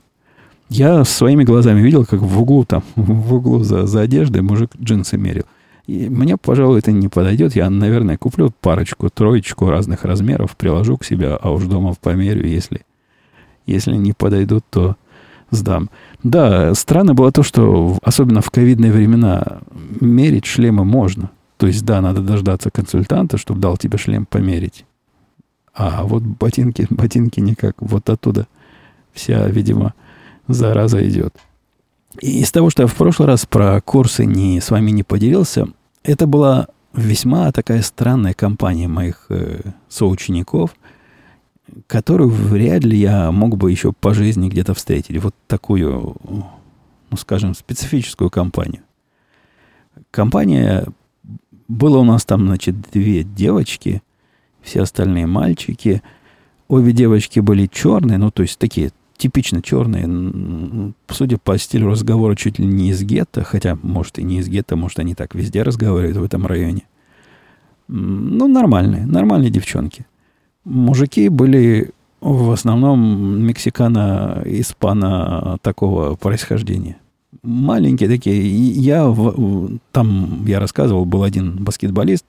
[0.68, 5.16] Я своими глазами видел, как в углу там, в углу за, за одеждой мужик джинсы
[5.16, 5.44] мерил.
[5.87, 7.57] И мне, пожалуй, это не подойдет.
[7.57, 12.83] Я, наверное, куплю парочку, троечку разных размеров, приложу к себе, а уж дома померю, если,
[13.66, 14.97] если не подойдут, то
[15.51, 15.91] сдам.
[16.23, 19.61] Да, странно было то, что особенно в ковидные времена
[20.01, 21.31] мерить шлемы можно.
[21.57, 24.85] То есть, да, надо дождаться консультанта, чтобы дал тебе шлем померить.
[25.75, 27.77] А вот ботинки, ботинки никак.
[27.81, 28.47] Вот оттуда
[29.13, 29.95] вся, видимо,
[30.47, 31.35] зараза идет.
[32.21, 35.69] И из того, что я в прошлый раз про курсы не, с вами не поделился,
[36.03, 40.75] это была весьма такая странная компания моих э, соучеников–
[41.87, 45.23] которую вряд ли я мог бы еще по жизни где-то встретить.
[45.23, 46.17] Вот такую,
[47.11, 48.83] ну, скажем, специфическую компанию.
[50.11, 50.87] Компания...
[51.69, 54.03] Было у нас там, значит, две девочки,
[54.63, 56.03] все остальные мальчики.
[56.67, 60.95] Обе девочки были черные, ну, то есть такие типично черные.
[61.11, 64.77] Судя по стилю разговора, чуть ли не из гетто, хотя, может, и не из гетто,
[64.77, 66.85] может, они так везде разговаривают в этом районе.
[67.87, 70.07] Ну, нормальные, нормальные девчонки–
[70.69, 76.99] Мужики были в основном мексикано-испано такого происхождения.
[77.43, 78.47] Маленькие такие.
[78.47, 79.11] Я
[79.93, 82.27] там, я рассказывал, был один баскетболист,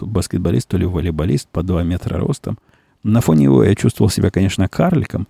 [0.00, 2.56] баскетболист, то ли волейболист по 2 метра ростом.
[3.02, 5.28] На фоне его я чувствовал себя, конечно, карликом,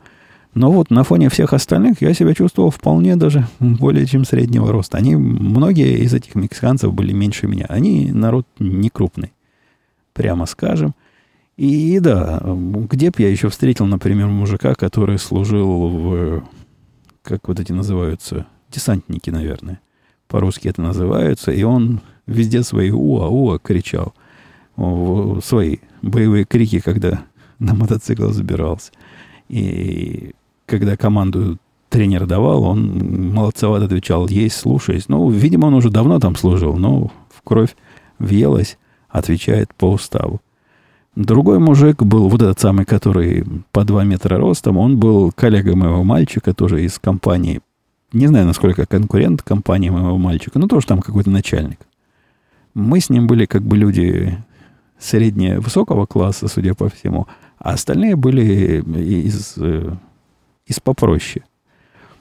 [0.54, 4.96] но вот на фоне всех остальных я себя чувствовал вполне даже более чем среднего роста.
[4.96, 7.66] Они, многие из этих мексиканцев были меньше меня.
[7.68, 9.32] Они народ не крупный,
[10.12, 10.94] прямо скажем–
[11.58, 16.44] и да, где бы я еще встретил, например, мужика, который служил в,
[17.22, 19.80] как вот эти называются, десантники, наверное.
[20.28, 21.50] По-русски это называются.
[21.50, 24.14] И он везде свои уа-уа кричал.
[24.76, 27.24] Свои боевые крики, когда
[27.58, 28.92] на мотоцикл забирался.
[29.48, 30.34] И
[30.66, 35.08] когда команду тренер давал, он молодцевато отвечал, есть, слушаюсь.
[35.08, 37.74] Ну, видимо, он уже давно там служил, но в кровь
[38.20, 40.40] въелась, отвечает по уставу.
[41.18, 46.04] Другой мужик был, вот этот самый, который по 2 метра ростом, он был коллега моего
[46.04, 47.60] мальчика, тоже из компании.
[48.12, 51.80] Не знаю, насколько конкурент компании моего мальчика, но тоже там какой-то начальник.
[52.72, 54.38] Мы с ним были как бы люди
[54.96, 57.26] среднего высокого класса, судя по всему,
[57.58, 58.80] а остальные были
[59.26, 59.90] из, э,
[60.68, 61.44] из попроще.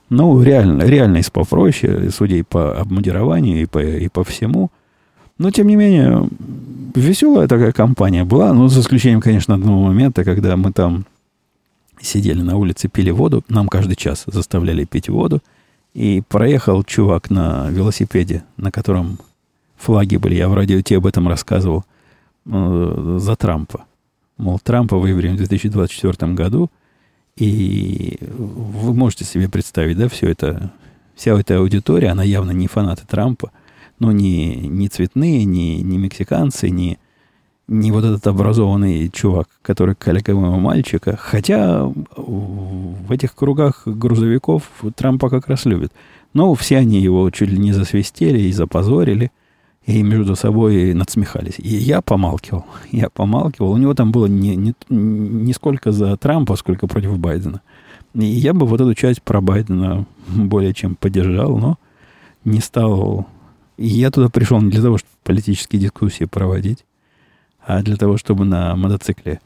[0.09, 4.71] Ну, реально, реально из попроще, судя и по обмундированию, и по, и по всему.
[5.37, 6.27] Но, тем не менее,
[6.99, 11.05] веселая такая компания была, ну, за исключением, конечно, одного момента, когда мы там
[12.01, 15.41] сидели на улице, пили воду, нам каждый час заставляли пить воду,
[15.93, 19.17] и проехал чувак на велосипеде, на котором
[19.77, 21.85] флаги были, я в радио тебе об этом рассказывал,
[22.45, 23.85] э, за Трампа.
[24.37, 26.69] Мол, Трампа выберем в 2024 году,
[27.35, 30.71] и вы можете себе представить, да, все это,
[31.15, 33.51] вся эта аудитория, она явно не фанаты Трампа,
[33.99, 36.97] ну, не, не цветные, не, не мексиканцы, не,
[37.67, 39.95] не вот этот образованный чувак, который
[40.27, 41.17] моего мальчика.
[41.17, 44.63] Хотя в этих кругах грузовиков
[44.95, 45.91] Трампа как раз любят.
[46.33, 49.31] Но все они его чуть ли не засвистели и запозорили,
[49.85, 51.55] и между собой надсмехались.
[51.57, 52.65] И я помалкивал.
[52.91, 53.71] Я помалкивал.
[53.71, 57.61] У него там было не, не, не сколько за Трампа, сколько против Байдена.
[58.13, 61.77] И я бы вот эту часть про Байдена более чем поддержал, но
[62.43, 63.27] не стал
[63.77, 66.85] и я туда пришел не для того, чтобы политические дискуссии проводить,
[67.65, 69.39] а для того, чтобы на мотоцикле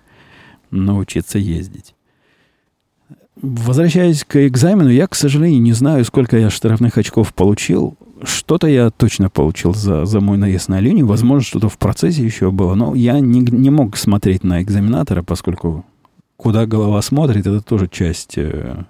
[0.72, 1.96] научиться ездить.
[3.42, 7.98] Возвращаясь к экзамену, я, к сожалению, не знаю, сколько я штрафных очков получил.
[8.24, 11.08] Что-то я точно получил за, за мой наезд на линию.
[11.08, 12.76] Возможно, что-то в процессе еще было.
[12.76, 15.86] Но я не, не мог смотреть на экзаменатора, поскольку
[16.38, 18.86] куда голова смотрит, это тоже часть э,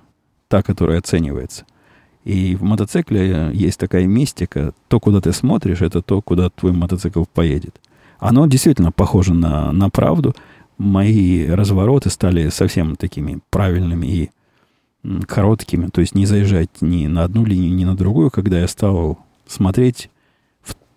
[0.50, 1.66] та, которая оценивается.
[2.24, 4.74] И в мотоцикле есть такая мистика.
[4.88, 7.80] То, куда ты смотришь, это то, куда твой мотоцикл поедет.
[8.20, 10.36] Оно действительно похоже на, на правду.
[10.78, 14.30] Мои развороты стали совсем такими правильными и
[15.28, 15.88] короткими.
[15.88, 20.10] То есть не заезжать ни на одну линию, ни на другую, когда я стал смотреть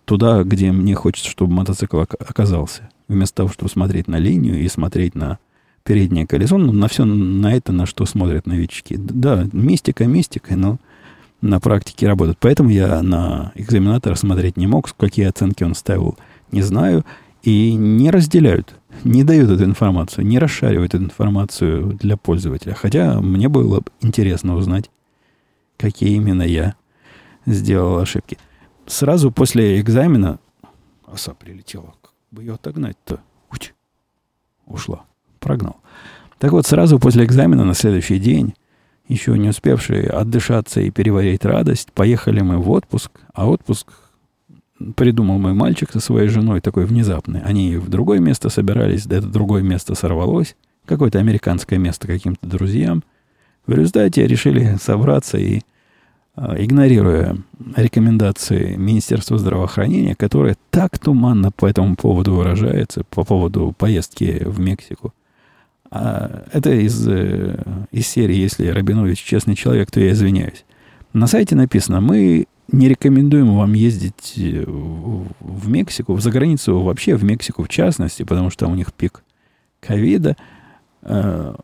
[0.05, 2.89] туда, где мне хочется, чтобы мотоцикл оказался.
[3.07, 5.39] Вместо того, чтобы смотреть на линию и смотреть на
[5.83, 8.95] переднее колесо, ну, на все на это, на что смотрят новички.
[8.97, 10.77] Да, мистика, мистика, но
[11.45, 12.37] на практике работает.
[12.39, 16.17] Поэтому я на экзаменатора смотреть не мог, какие оценки он ставил,
[16.51, 17.05] не знаю.
[17.43, 22.73] И не разделяют, не дают эту информацию, не расшаривают эту информацию для пользователя.
[22.73, 24.89] Хотя мне было интересно узнать,
[25.77, 26.73] какие именно я
[27.45, 28.39] сделал ошибки.
[28.87, 30.39] Сразу после экзамена
[31.05, 31.93] оса прилетела.
[32.01, 33.19] Как бы ее отогнать-то?
[34.65, 35.05] Ушла.
[35.39, 35.77] Прогнал.
[36.39, 38.55] Так вот, сразу после экзамена на следующий день
[39.07, 43.87] еще не успевшие отдышаться и переварить радость, поехали мы в отпуск, а отпуск
[44.95, 47.41] придумал мой мальчик со своей женой такой внезапный.
[47.41, 53.03] Они в другое место собирались, да это другое место сорвалось, какое-то американское место каким-то друзьям.
[53.67, 55.61] В результате решили собраться и,
[56.35, 57.37] а, игнорируя
[57.75, 65.13] рекомендации Министерства здравоохранения, которое так туманно по этому поводу выражается, по поводу поездки в Мексику–
[65.91, 67.57] а, это из, э,
[67.91, 70.65] из серии «Если Рабинович честный человек, то я извиняюсь».
[71.13, 77.23] На сайте написано, мы не рекомендуем вам ездить э, в Мексику, в заграницу вообще, в
[77.23, 79.23] Мексику в частности, потому что у них пик
[79.79, 80.35] ковида.
[81.03, 81.55] Э,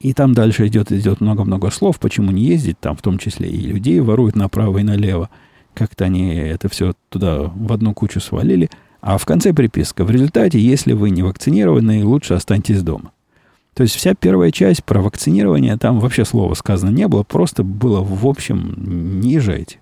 [0.00, 3.60] и там дальше идет, идет много-много слов, почему не ездить, там в том числе и
[3.60, 5.28] людей воруют направо и налево.
[5.74, 8.70] Как-то они это все туда в одну кучу свалили.
[9.02, 10.04] А в конце приписка.
[10.04, 13.12] В результате, если вы не вакцинированы, лучше останьтесь дома.
[13.80, 18.02] То есть вся первая часть про вакцинирование, там вообще слова сказано не было, просто было
[18.02, 18.74] в общем
[19.22, 19.78] не езжайте.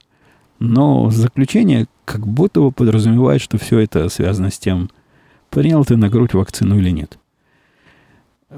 [0.61, 4.89] Но заключение как будто бы подразумевает, что все это связано с тем,
[5.51, 7.19] принял ты на грудь вакцину или нет.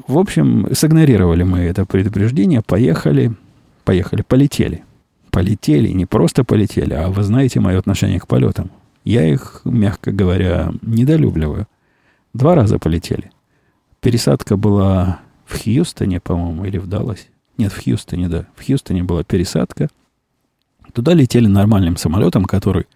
[0.06, 3.32] В общем, сигнорировали мы это предупреждение, поехали,
[3.84, 4.84] поехали, полетели.
[5.30, 8.70] Полетели, не просто полетели, а вы знаете мое отношение к полетам.
[9.04, 11.66] Я их, мягко говоря, недолюбливаю.
[12.34, 13.30] Два раза полетели.
[14.02, 15.20] Пересадка была
[15.50, 17.26] в Хьюстоне, по-моему, или в Далласе.
[17.58, 18.46] Нет, в Хьюстоне, да.
[18.56, 19.88] В Хьюстоне была пересадка.
[20.92, 22.86] Туда летели нормальным самолетом, который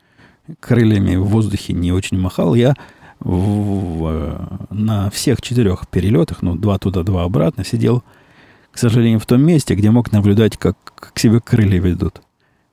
[0.60, 2.54] крыльями в воздухе не очень махал.
[2.54, 2.74] Я
[3.20, 8.02] в, в, на всех четырех перелетах, ну, два туда, два обратно, сидел,
[8.70, 12.20] к сожалению, в том месте, где мог наблюдать, как, как себе крылья ведут.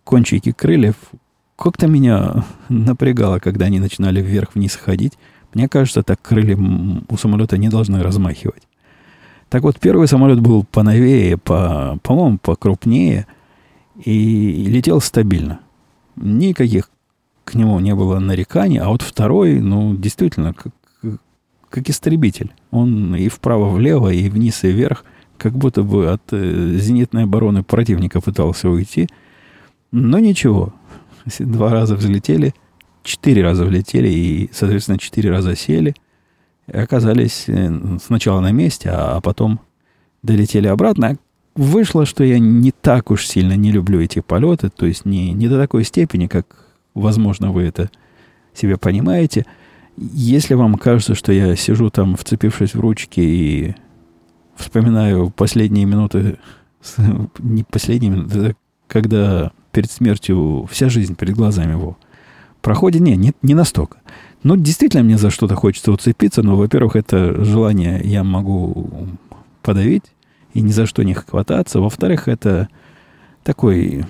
[0.03, 0.95] Кончики крыльев
[1.55, 5.13] как-то меня напрягало, когда они начинали вверх-вниз ходить.
[5.53, 8.63] Мне кажется, так крылья у самолета не должны размахивать.
[9.51, 13.27] Так вот, первый самолет был поновее, по, по-моему, покрупнее
[14.01, 15.59] и летел стабильно.
[16.15, 16.89] Никаких
[17.43, 20.71] к нему не было нареканий, а вот второй, ну, действительно, как,
[21.69, 22.53] как истребитель.
[22.71, 25.03] Он и вправо-влево, и вниз, и вверх,
[25.37, 29.09] как будто бы от э, зенитной обороны противника пытался уйти.
[29.91, 30.73] Но ничего,
[31.39, 32.55] два раза взлетели,
[33.03, 35.93] четыре раза влетели и, соответственно, четыре раза сели–
[36.71, 39.59] оказались э, сначала на месте, а потом
[40.23, 41.17] долетели обратно.
[41.55, 45.47] Вышло, что я не так уж сильно не люблю эти полеты, то есть не, не
[45.47, 46.45] до такой степени, как,
[46.93, 47.89] возможно, вы это
[48.53, 49.45] себе понимаете.
[49.97, 53.75] Если вам кажется, что я сижу там, вцепившись в ручки и
[54.55, 56.37] вспоминаю последние минуты,
[57.39, 58.55] не последние минуты,
[58.87, 61.97] когда перед смертью вся жизнь перед глазами его
[62.61, 63.97] проходит, не, не, не настолько.
[64.43, 69.07] Ну, действительно, мне за что-то хочется уцепиться, но, во-первых, это желание я могу
[69.61, 70.05] подавить
[70.53, 71.79] и ни за что не хвататься.
[71.79, 72.67] Во-вторых, это
[73.43, 74.05] такой,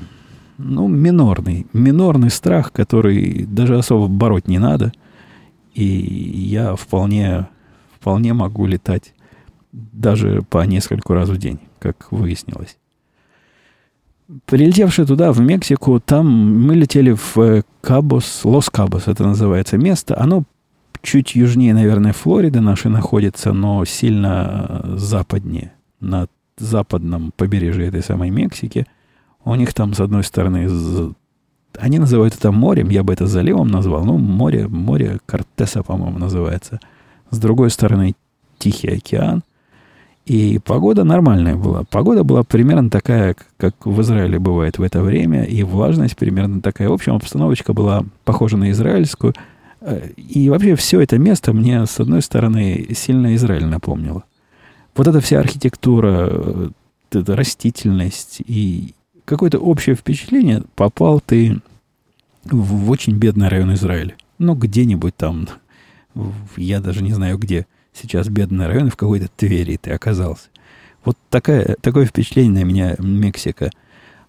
[0.58, 4.94] ну, минорный, минорный страх, который даже особо бороть не надо.
[5.74, 7.48] И я вполне,
[8.00, 9.14] вполне могу летать
[9.72, 12.78] даже по нескольку раз в день, как выяснилось.
[14.46, 16.26] Прилетевшие туда, в Мексику, там
[16.66, 20.18] мы летели в э, Кабос, Лос-Кабос это называется место.
[20.18, 20.44] Оно
[21.02, 28.30] чуть южнее, наверное, Флориды нашей находится, но сильно э, западнее, на западном побережье этой самой
[28.30, 28.88] Мексики.
[29.44, 30.70] У них там, с одной стороны,
[31.78, 36.80] они называют это морем, я бы это заливом назвал, ну, море, море Кортеса, по-моему, называется.
[37.32, 38.16] С другой стороны,
[38.60, 39.44] Тихий океан.
[40.26, 41.84] И погода нормальная была.
[41.84, 46.90] Погода была примерно такая, как в Израиле бывает в это время, и влажность примерно такая.
[46.90, 49.34] В общем, обстановочка была похожа на израильскую.
[49.82, 54.24] Э, и вообще все это место мне, с одной стороны, сильно Израиль напомнило.
[54.96, 56.70] Вот эта вся архитектура, э,
[57.12, 58.94] эта растительность и
[59.26, 61.60] какое-то общее впечатление, попал ты
[62.44, 64.16] в очень бедный район Израиля.
[64.38, 65.48] Ну, где-нибудь там,
[66.58, 70.50] я даже не знаю где– сейчас бедный район, в какой-то Твери ты оказался.
[71.04, 73.72] Вот такая, такое впечатление на меня Мексика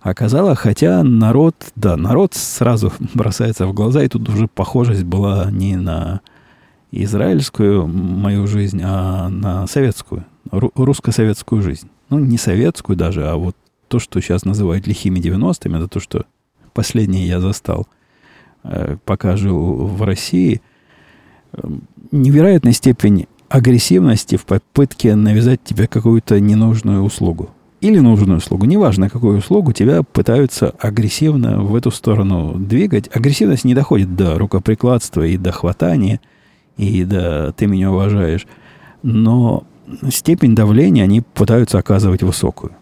[0.01, 5.77] оказала, хотя народ, да, народ сразу бросается в глаза, и тут уже похожесть была не
[5.77, 6.21] на
[6.91, 11.89] израильскую мою жизнь, а на советскую, русско-советскую жизнь.
[12.11, 13.57] Ну, не советскую даже, а вот
[13.89, 16.27] то, что сейчас называют лихими 90-ми, это то, что
[16.75, 17.87] последнее я застал,
[18.65, 20.61] э, пока жил в России.
[22.11, 27.51] Невероятной степень агрессивности в попытке навязать тебе какую-то ненужную услугу.
[27.83, 28.65] Или нужную услугу.
[28.65, 33.15] Неважно, какую услугу, тебя пытаются агрессивно в эту сторону двигать.
[33.15, 36.21] Агрессивность не доходит до рукоприкладства и до хватания,
[36.79, 38.47] и до «ты меня уважаешь».
[39.03, 39.65] Но
[40.09, 42.73] степень давления они пытаются оказывать высокую.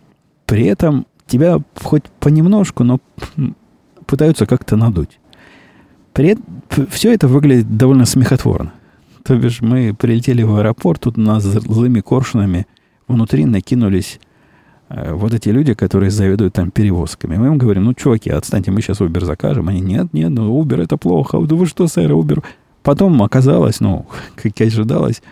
[0.46, 3.00] При этом тебя хоть понемножку, но
[4.06, 5.18] пытаются как-то надуть.
[6.12, 6.36] При
[6.90, 8.72] все это выглядит довольно смехотворно.
[9.24, 12.66] То бишь мы прилетели в аэропорт, тут нас злыми коршунами
[13.06, 14.20] внутри накинулись
[14.88, 17.36] э, вот эти люди, которые заведуют там перевозками.
[17.36, 19.68] Мы им говорим, ну, чуваки, отстаньте, мы сейчас Uber закажем.
[19.68, 21.40] Они, нет, нет, ну, Uber это плохо.
[21.40, 22.42] Да вы что, сэр, Uber?
[22.82, 24.06] Потом оказалось, ну,
[24.36, 25.22] как и ожидалось,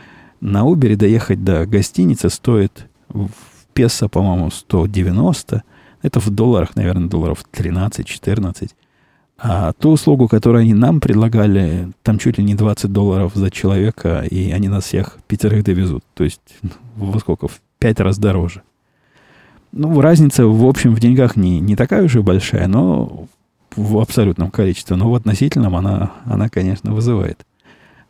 [0.41, 3.31] на Uber доехать до гостиницы стоит в
[3.73, 5.63] песо, по-моему, 190.
[6.03, 8.71] Это в долларах, наверное, долларов 13-14.
[9.41, 14.25] А ту услугу, которую они нам предлагали, там чуть ли не 20 долларов за человека,
[14.29, 16.03] и они нас всех пятерых довезут.
[16.15, 17.47] То есть, ну, во сколько?
[17.47, 18.63] В пять раз дороже.
[19.71, 23.29] Ну, разница, в общем, в деньгах не, не такая уж и большая, но
[23.77, 24.97] в абсолютном количестве.
[24.97, 27.47] Но в относительном она, она, конечно, вызывает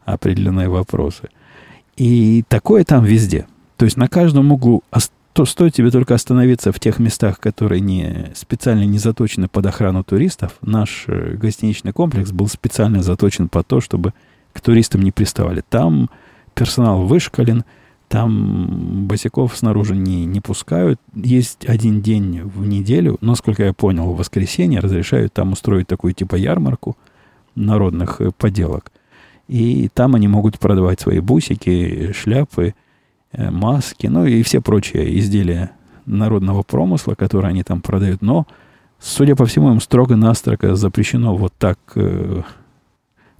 [0.07, 1.29] определенные вопросы.
[1.99, 3.47] И такое там везде.
[3.77, 4.83] То есть на каждом углу
[5.33, 10.03] то стоит тебе только остановиться в тех местах, которые не, специально не заточены под охрану
[10.03, 10.57] туристов.
[10.63, 14.15] Наш э, гостиничный комплекс был специально заточен под то, чтобы
[14.53, 15.63] к туристам не приставали.
[15.69, 16.11] Там
[16.55, 17.65] персонал вышкален,
[18.09, 20.99] там босиков снаружи не, не пускают.
[21.15, 26.35] Есть один день в неделю, насколько я понял, в воскресенье разрешают там устроить такую типа
[26.37, 26.97] ярмарку
[27.55, 28.91] народных э, поделок.
[29.47, 32.75] И там они могут продавать свои бусики, шляпы,
[33.33, 35.73] маски, ну и все прочие изделия
[36.09, 38.23] народного промысла, которые они там продают.
[38.23, 38.47] Но,
[38.99, 42.43] судя по всему, им строго-настрого запрещено вот так, э,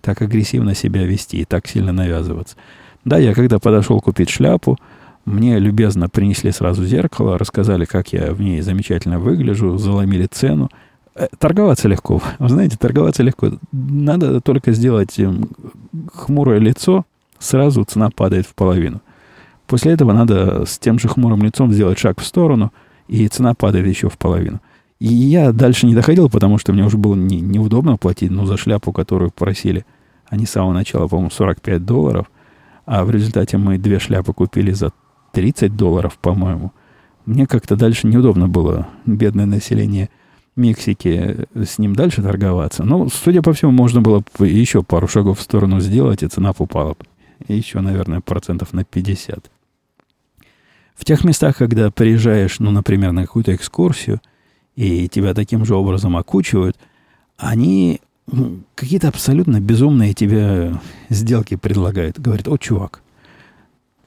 [0.01, 2.57] так агрессивно себя вести и так сильно навязываться.
[3.05, 4.79] Да, я когда подошел купить шляпу,
[5.25, 10.71] мне любезно принесли сразу зеркало, рассказали, как я в ней замечательно выгляжу, заломили цену.
[11.15, 12.23] Э, торговаться легко.
[12.39, 13.53] Вы знаете, торговаться легко.
[13.73, 15.51] Надо только сделать эм,
[16.13, 17.05] хмурое лицо,
[17.39, 19.01] сразу цена падает в половину.
[19.69, 22.73] После этого надо с тем же хмурым лицом сделать шаг в сторону,
[23.07, 24.61] и цена падает еще в половину.
[24.99, 28.57] И я дальше не доходил, потому что мне уже было не, неудобно платить, ну, за
[28.57, 29.85] шляпу, которую просили.
[30.27, 32.31] Они с самого начала, по-моему, 45 долларов.
[32.87, 34.93] А в результате мы две шляпы купили за
[35.33, 36.73] 30 долларов, по-моему.
[37.27, 40.09] Мне как-то дальше неудобно было, бедное население
[40.57, 42.85] Мексики, с ним дальше торговаться.
[42.85, 46.97] Но, судя по всему, можно было еще пару шагов в сторону сделать, и цена упала.
[47.47, 49.51] Еще, наверное, процентов на 50.
[50.99, 54.21] В тех местах, когда приезжаешь, ну, например, на какую-то экскурсию,
[54.75, 56.77] и тебя таким же образом окучивают,
[57.37, 60.75] они ну, какие-то абсолютно безумные тебе
[61.09, 62.19] сделки предлагают.
[62.19, 63.01] Говорят, о, чувак,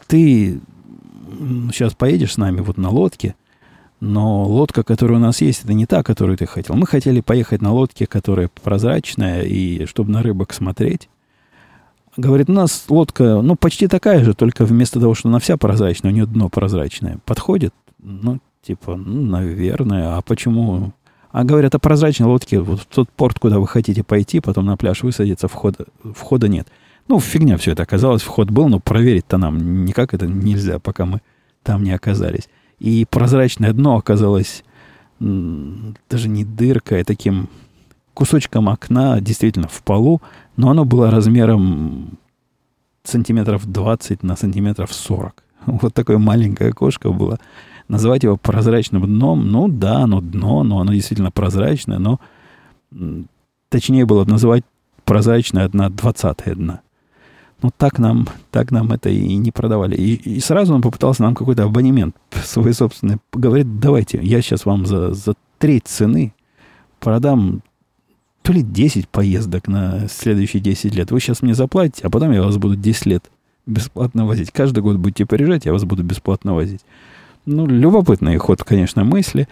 [0.07, 0.59] ты
[1.71, 3.35] сейчас поедешь с нами вот на лодке,
[4.01, 6.75] но лодка, которая у нас есть, это не та, которую ты хотел.
[6.75, 11.07] Мы хотели поехать на лодке, которая прозрачная, и чтобы на рыбок смотреть.
[12.17, 16.11] Говорит, у нас лодка, ну, почти такая же, только вместо того, что она вся прозрачная,
[16.11, 17.19] у нее дно прозрачное.
[17.25, 17.73] Подходит?
[17.99, 20.17] Ну, типа, ну, наверное.
[20.17, 20.91] А почему?
[21.31, 24.75] А говорят, о прозрачной лодке, вот в тот порт, куда вы хотите пойти, потом на
[24.75, 26.67] пляж высадиться, входа, входа нет.
[27.07, 28.21] Ну, фигня все это оказалось.
[28.21, 31.21] Вход был, но проверить-то нам никак это нельзя, пока мы
[31.63, 32.49] там не оказались.
[32.79, 34.63] И прозрачное дно оказалось
[35.19, 37.47] даже не дыркой, а таким
[38.13, 40.21] кусочком окна, действительно, в полу,
[40.57, 42.17] но оно было размером
[43.03, 45.43] сантиметров 20 на сантиметров 40.
[45.65, 47.39] Вот такое маленькое окошко было.
[47.87, 52.19] Называть его прозрачным дном, ну да, оно дно, но оно действительно прозрачное, но
[53.69, 54.63] точнее было бы называть
[55.03, 56.81] прозрачное одна двадцатая дна.
[57.61, 59.95] Но так нам, так нам это и не продавали.
[59.95, 63.17] И, и сразу он попытался нам какой-то абонемент свой собственный.
[63.33, 66.33] Говорит, давайте, я сейчас вам за, за треть цены
[66.99, 67.61] продам
[68.41, 71.11] то ли 10 поездок на следующие 10 лет.
[71.11, 73.23] Вы сейчас мне заплатите, а потом я вас буду 10 лет
[73.65, 74.51] бесплатно возить.
[74.51, 76.81] Каждый год будете приезжать, я вас буду бесплатно возить.
[77.45, 79.47] Ну, любопытный ход, конечно, мысли.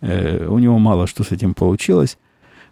[0.00, 2.18] Э, у него мало что с этим получилось.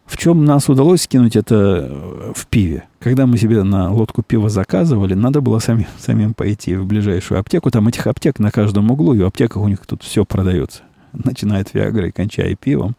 [0.07, 2.85] В чем нас удалось скинуть это э, в пиве.
[2.99, 7.71] Когда мы себе на лодку пива заказывали, надо было самим, самим пойти в ближайшую аптеку.
[7.71, 10.83] Там этих аптек на каждом углу, и в аптеках у них тут все продается.
[11.13, 12.97] Начиная от Виагры и кончая пивом.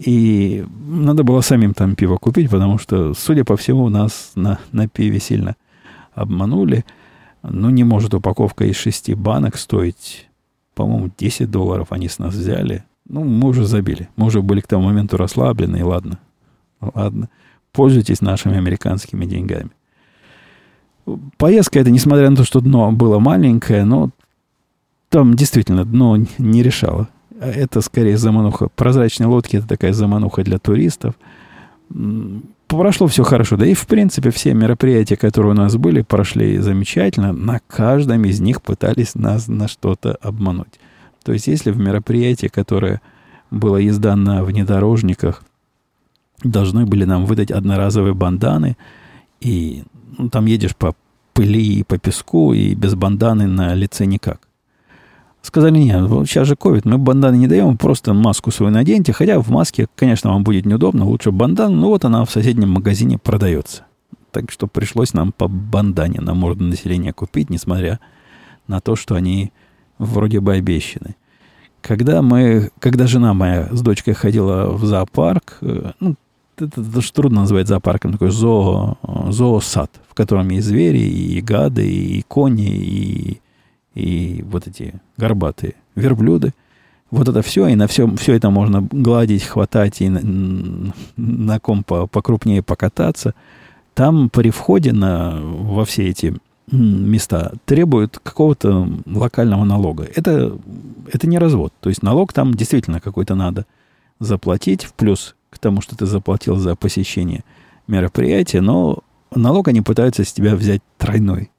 [0.00, 4.88] И надо было самим там пиво купить, потому что, судя по всему, нас на, на
[4.88, 5.56] пиве сильно
[6.14, 6.86] обманули.
[7.42, 10.26] Ну, не может упаковка из шести банок стоить,
[10.74, 12.84] по-моему, 10 долларов они с нас взяли.
[13.06, 14.08] Ну, мы уже забили.
[14.16, 16.18] Мы уже были к тому моменту расслаблены, и ладно.
[16.80, 17.28] Ладно.
[17.70, 19.70] Пользуйтесь нашими американскими деньгами.
[21.36, 24.08] Поездка это, несмотря на то, что дно было маленькое, но
[25.10, 27.10] там действительно дно не решало.
[27.40, 28.68] Это скорее замануха.
[28.76, 31.14] Прозрачные лодки это такая замануха для туристов.
[32.68, 33.56] Прошло все хорошо.
[33.56, 37.32] Да и, в принципе, все мероприятия, которые у нас были, прошли замечательно.
[37.32, 40.78] На каждом из них пытались нас на что-то обмануть.
[41.24, 43.00] То есть, если в мероприятии, которое
[43.50, 45.42] было езда на внедорожниках,
[46.44, 48.76] должны были нам выдать одноразовые банданы,
[49.40, 49.84] и
[50.18, 50.94] ну, там едешь по
[51.32, 54.40] пыли и по песку, и без банданы на лице никак.
[55.42, 59.40] Сказали, нет, вот сейчас же ковид, мы банданы не даем, просто маску свою наденьте, хотя
[59.40, 63.84] в маске, конечно, вам будет неудобно, лучше бандан, но вот она в соседнем магазине продается.
[64.32, 68.00] Так что пришлось нам по бандане на морду населения купить, несмотря
[68.68, 69.50] на то, что они
[69.98, 71.16] вроде бы обещаны.
[71.80, 76.16] Когда мы, когда жена моя с дочкой ходила в зоопарк, э, ну,
[76.58, 78.98] это даже трудно назвать зоопарком, такой зоо,
[79.30, 83.40] зоосад, в котором есть звери, и гады, и кони, и,
[83.94, 86.52] и вот эти горбатые верблюды.
[87.10, 91.82] Вот это все, и на все, все это можно гладить, хватать и на, на ком
[91.82, 93.34] покрупнее покататься.
[93.94, 96.36] Там при входе на, во все эти
[96.70, 100.08] места требуют какого-то локального налога.
[100.14, 100.56] Это,
[101.12, 101.72] это не развод.
[101.80, 103.66] То есть налог там действительно какой-то надо
[104.20, 107.44] заплатить, в плюс к тому, что ты заплатил за посещение
[107.88, 109.00] мероприятия, но
[109.34, 111.50] налог они пытаются с тебя взять тройной.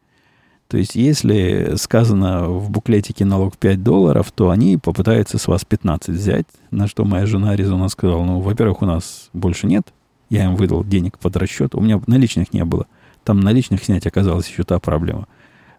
[0.71, 6.09] То есть, если сказано в буклетике налог 5 долларов, то они попытаются с вас 15
[6.15, 9.93] взять, на что моя жена резонно сказала, ну, во-первых, у нас больше нет,
[10.29, 12.87] я им выдал денег под расчет, у меня наличных не было–
[13.23, 15.27] там наличных снять оказалась еще та проблема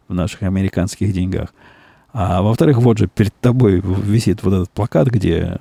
[0.08, 1.54] в наших американских деньгах.
[2.12, 5.56] А во-вторых, вот же перед тобой висит вот этот плакат, где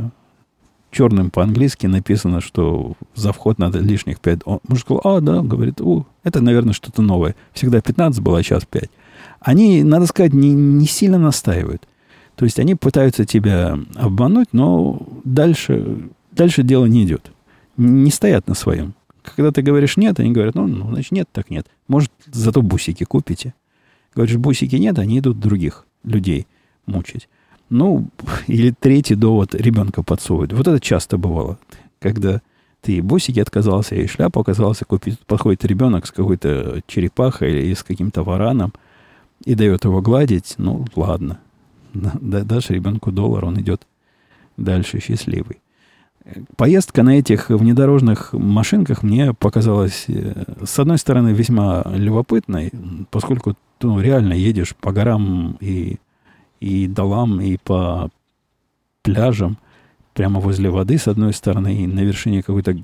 [0.92, 4.42] черным по-английски написано, что за вход надо лишних 5.
[4.46, 7.36] Он, мужик сказал, а, да, говорит, у, это, наверное, что-то новое.
[7.54, 8.90] Всегда 15 было, а сейчас 5.
[9.42, 11.88] Они, надо сказать, не, не сильно настаивают.
[12.36, 17.32] То есть они пытаются тебя обмануть, но дальше, дальше дело не идет.
[17.76, 18.94] Не стоят на своем.
[19.24, 21.68] Когда ты говоришь нет, они говорят, ну, ну, значит, нет, так нет.
[21.88, 23.54] Может, зато бусики купите.
[24.16, 26.48] Говоришь, бусики нет, они идут других людей
[26.86, 27.28] мучить.
[27.70, 28.08] Ну,
[28.48, 30.54] или третий довод ребенка подсовывают.
[30.54, 31.58] Вот это часто бывало.
[32.00, 32.42] Когда
[32.82, 35.20] ты и бусики отказался, и шляпу оказался купить.
[35.20, 38.74] Подходит ребенок с какой-то черепахой или с каким-то вараном
[39.46, 40.56] и дает его гладить.
[40.58, 41.40] Ну, ладно.
[41.94, 43.88] Дашь ребенку доллар, он идет
[44.58, 45.62] дальше счастливый.
[46.56, 52.72] Поездка на этих внедорожных машинках мне показалась, э, с одной стороны, весьма любопытной,
[53.10, 55.98] поскольку ты ну, реально едешь по горам и,
[56.60, 58.12] и долам, и по
[59.02, 59.58] пляжам,
[60.14, 62.78] прямо возле воды, с одной стороны, и на вершине какой-то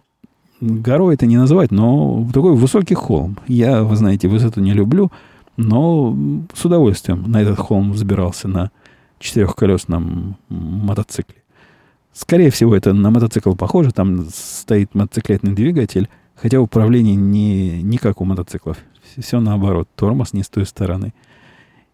[0.60, 3.38] горой это не называть, но такой высокий холм.
[3.48, 5.12] Я, вы знаете, высоту не люблю,
[5.58, 6.16] но
[6.54, 8.72] с удовольствием на этот холм взбирался на
[9.20, 11.44] четырехколесном мотоцикле.
[12.14, 13.92] Скорее всего, это на мотоцикл похоже.
[13.92, 18.78] Там стоит мотоциклетный двигатель, хотя управление не, не как у мотоциклов.
[19.18, 19.88] Все наоборот.
[19.96, 21.14] Тормоз не с той стороны.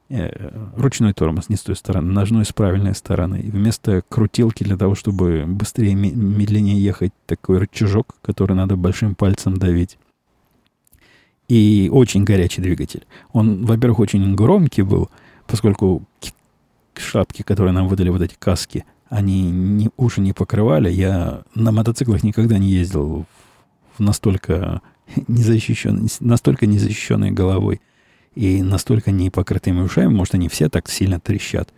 [0.09, 2.11] Э, ручной тормоз не с той стороны.
[2.11, 3.41] Ножной с правильной стороны.
[3.41, 9.57] И вместо крутилки для того, чтобы быстрее, медленнее ехать, такой рычажок, который надо большим пальцем
[9.57, 9.97] давить.
[11.47, 13.05] И очень горячий двигатель.
[13.31, 15.09] Он, во-первых, очень громкий был,
[15.45, 16.03] поскольку
[16.95, 20.89] шапки, которые нам выдали, вот эти каски, они не, уши не покрывали.
[20.89, 23.25] Я на мотоциклах никогда не ездил
[23.97, 24.81] в настолько
[25.27, 27.81] незащищенной, настолько незащищенной головой
[28.35, 30.13] и настолько не покрытыми ушами.
[30.13, 31.69] Может, они все так сильно трещат,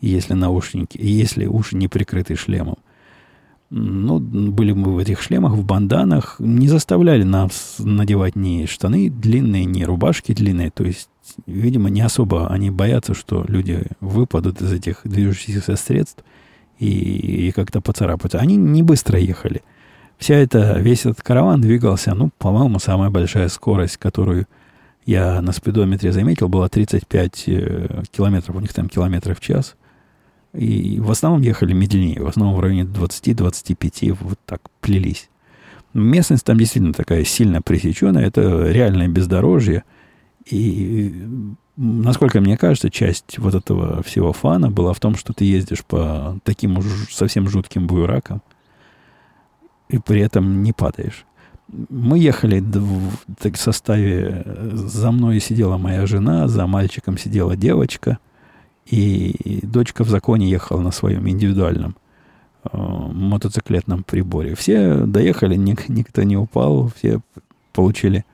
[0.00, 2.76] если наушники, если уши не прикрыты шлемом.
[3.74, 9.64] Ну, были мы в этих шлемах, в банданах, не заставляли нас надевать ни штаны длинные,
[9.64, 10.70] ни рубашки длинные.
[10.70, 11.08] То есть,
[11.46, 16.22] видимо, не особо они боятся, что люди выпадут из этих движущихся средств
[16.78, 18.38] и, и как-то поцарапаются.
[18.38, 19.62] Они не быстро ехали.
[20.18, 24.46] Вся эта, весь этот караван двигался, ну, по-моему, самая большая скорость, которую
[25.06, 29.76] я на спидометре заметил, была 35 э, километров, у них там километров в час.
[30.54, 35.30] И в основном ехали медленнее, в основном в районе 20-25 вот так плелись.
[35.94, 39.84] Местность там действительно такая сильно пресеченная, это реальное бездорожье.
[40.50, 41.26] И,
[41.76, 46.38] насколько мне кажется, часть вот этого всего фана была в том, что ты ездишь по
[46.44, 48.42] таким уж совсем жутким буеракам
[49.88, 51.24] и при этом не падаешь.
[51.68, 58.18] Мы ехали в составе, за мной сидела моя жена, за мальчиком сидела девочка–
[58.86, 61.96] и дочка в законе ехала на своем индивидуальном
[62.64, 64.54] э, мотоциклетном приборе.
[64.54, 67.20] Все доехали, ник, никто не упал, все
[67.72, 68.24] получили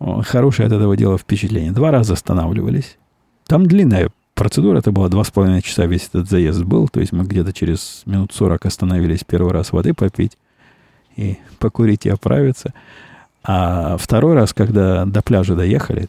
[0.00, 1.72] э, хорошее от этого дела впечатление.
[1.72, 2.98] Два раза останавливались.
[3.46, 7.12] Там длинная процедура, это было два с половиной часа весь этот заезд был, то есть
[7.12, 10.38] мы где-то через минут сорок остановились первый раз воды попить
[11.16, 12.72] и покурить и оправиться.
[13.42, 16.08] А второй раз, когда до пляжа доехали,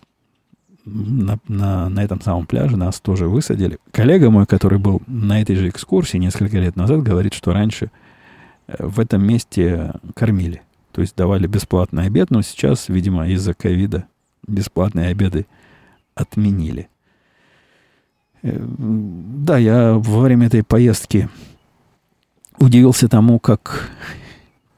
[0.85, 3.77] на, на, на этом самом пляже нас тоже высадили.
[3.91, 7.91] Коллега мой, который был на этой же экскурсии несколько лет назад, говорит, что раньше
[8.67, 10.61] э, в этом месте кормили.
[10.91, 14.05] То есть давали бесплатный обед, но сейчас, видимо, из-за ковида
[14.47, 15.45] бесплатные обеды
[16.15, 16.89] отменили.
[18.41, 21.29] Э, да, я во время этой поездки
[22.59, 23.89] удивился тому, как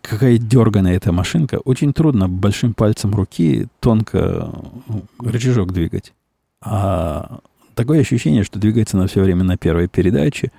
[0.03, 1.55] какая дерганая эта машинка.
[1.63, 4.51] Очень трудно большим пальцем руки тонко
[4.87, 6.13] ну, рычажок двигать.
[6.61, 7.39] А
[7.73, 10.51] такое ощущение, что двигается она все время на первой передаче,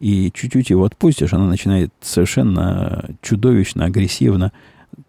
[0.00, 4.52] и чуть-чуть его отпустишь, она начинает совершенно чудовищно, агрессивно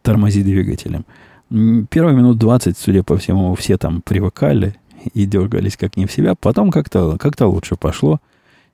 [0.01, 1.05] тормозить двигателем.
[1.89, 4.75] Первые минут 20, судя по всему, все там привыкали
[5.13, 6.35] и дергались как не в себя.
[6.35, 8.19] Потом как-то как лучше пошло.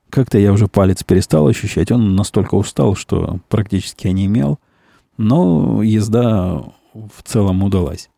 [0.09, 1.91] Как-то я уже палец перестал ощущать.
[1.91, 4.59] Он настолько устал, что практически не имел.
[5.19, 6.63] Но езда
[6.93, 8.09] в целом удалась.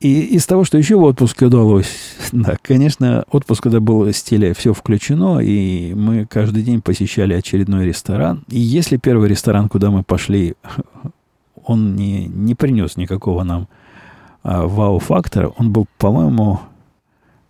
[0.00, 1.88] И из того, что еще в отпуске удалось,
[2.32, 7.86] да, конечно, отпуск это был в стиле все включено, и мы каждый день посещали очередной
[7.86, 8.44] ресторан.
[8.48, 10.56] И если первый ресторан, куда мы пошли,
[11.64, 13.68] он не, не принес никакого нам
[14.42, 16.58] а, вау-фактора, он был, по-моему,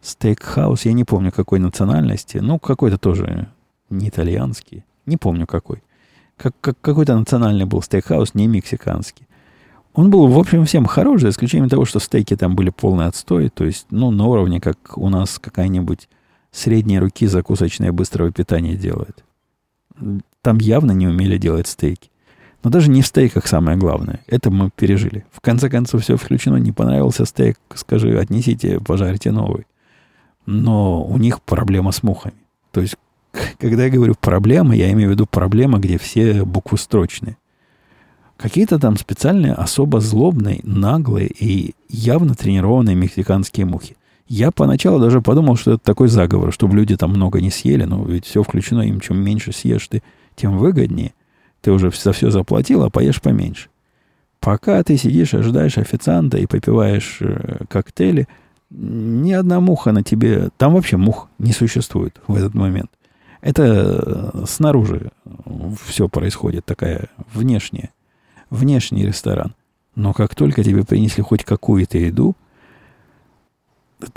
[0.02, 3.48] стейкхаус, я не помню какой национальности, ну, какой-то тоже
[3.88, 5.82] не итальянский, не помню какой
[6.36, 9.26] как, как какой-то национальный был стейкхаус, не мексиканский.
[9.94, 13.48] Он был, в общем, всем хороший, за исключением того, что стейки там были полный отстой,
[13.48, 16.08] то есть, ну, на уровне, как у нас какая-нибудь
[16.50, 19.24] средней руки закусочное быстрого питания делает.
[20.42, 22.10] Там явно не умели делать стейки.
[22.62, 24.20] Но даже не в стейках самое главное.
[24.26, 25.24] Это мы пережили.
[25.30, 26.56] В конце концов, все включено.
[26.56, 29.66] Не понравился стейк, скажи, отнесите, пожарите новый.
[30.46, 32.34] Но у них проблема с мухами.
[32.72, 32.96] То есть
[33.58, 37.36] когда я говорю проблема, я имею в виду проблема, где все буквы строчные.
[38.36, 43.96] Какие-то там специальные, особо злобные, наглые и явно тренированные мексиканские мухи.
[44.28, 48.04] Я поначалу даже подумал, что это такой заговор, чтобы люди там много не съели, но
[48.04, 50.02] ведь все включено, им чем меньше съешь ты,
[50.34, 51.12] тем выгоднее.
[51.62, 53.68] Ты уже за все заплатил, а поешь поменьше.
[54.40, 58.28] Пока ты сидишь, ожидаешь официанта и попиваешь э, коктейли,
[58.70, 60.50] ни одна муха на тебе...
[60.56, 62.90] Там вообще мух не существует в этот момент.
[63.46, 65.12] Это э, снаружи
[65.84, 67.90] все происходит, такая внешняя,
[68.50, 69.54] внешний ресторан.
[69.94, 72.34] Но как только тебе принесли хоть какую-то еду,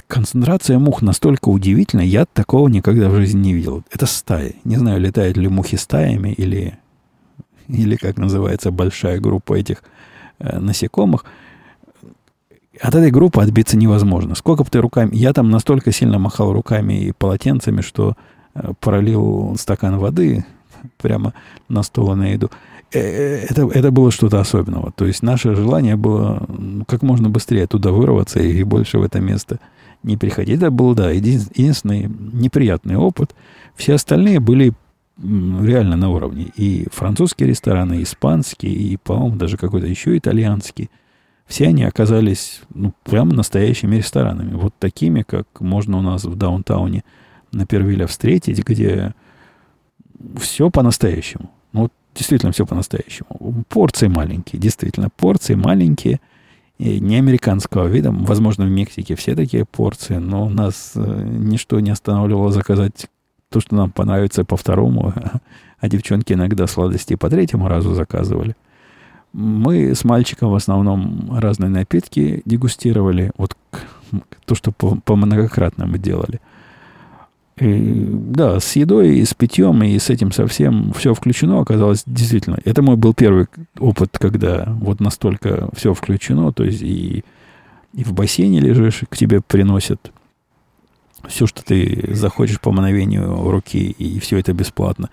[0.07, 3.84] концентрация мух настолько удивительна, я такого никогда в жизни не видел.
[3.91, 4.55] Это стаи.
[4.63, 6.80] Не знаю, летают ли мухи стаями или,
[7.67, 9.84] или как называется, большая группа этих
[10.39, 11.23] э, насекомых.
[12.82, 14.34] От этой группы отбиться невозможно.
[14.34, 15.15] Сколько бы ты руками...
[15.15, 18.15] Я там настолько сильно махал руками и полотенцами, что
[18.80, 20.45] пролил стакан воды
[20.97, 21.34] прямо
[21.68, 22.50] на стол и на еду.
[22.91, 24.91] Э, э, это, это было что-то особенного.
[24.91, 26.47] То есть наше желание было
[26.88, 29.60] как можно быстрее туда вырваться и больше в это место
[30.04, 30.58] не приходить.
[30.58, 33.36] Это был, да, единственный неприятный опыт.
[33.76, 34.74] Все остальные были
[35.18, 36.47] реально на уровне.
[36.56, 40.89] И французские рестораны, и испанские, и, по-моему, даже какой-то еще итальянский.
[41.45, 44.54] Все они оказались ну, прямо настоящими ресторанами.
[44.54, 47.04] Вот такими, как можно у нас в даунтауне–
[47.52, 49.14] на Первиле встретить, где
[50.38, 51.50] все по-настоящему.
[51.72, 53.64] Ну, действительно все по-настоящему.
[53.70, 56.20] Порции маленькие, действительно, порции маленькие,
[56.78, 58.12] и не американского вида.
[58.12, 63.08] Возможно, в Мексике все такие порции, но нас э, ничто не останавливало заказать
[63.50, 65.14] то, что нам понравится по второму
[65.80, 68.56] а девчонки иногда сладости по третьему разу заказывали.
[69.32, 73.32] Мы с мальчиком в основном разные напитки дегустировали.
[73.38, 73.56] Вот
[74.45, 76.39] то, что по, по многократно мы делали.
[77.60, 82.60] И, да, с едой, и с питьем, и с этим совсем все включено оказалось действительно.
[82.64, 83.47] Это мой был первый
[83.78, 87.26] опыт, когда вот настолько все включено, то есть и,
[87.93, 90.12] и в бассейне лежишь, к тебе приносят
[91.28, 95.10] все, что ты захочешь по мановению руки, и все это бесплатно.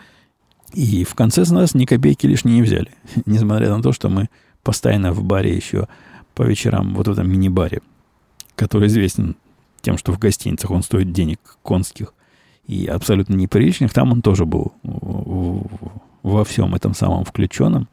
[0.72, 2.90] И в конце с нас ни копейки лишние не взяли.
[3.26, 4.28] Несмотря на то, что мы
[4.62, 5.88] постоянно в баре еще
[6.34, 7.80] по вечерам, вот в этом мини-баре,
[8.55, 9.36] который известен
[9.80, 12.12] тем, что в гостиницах он стоит денег конских
[12.66, 14.72] и абсолютно неприличных, там он тоже был
[16.22, 17.88] во всем этом самом включенном.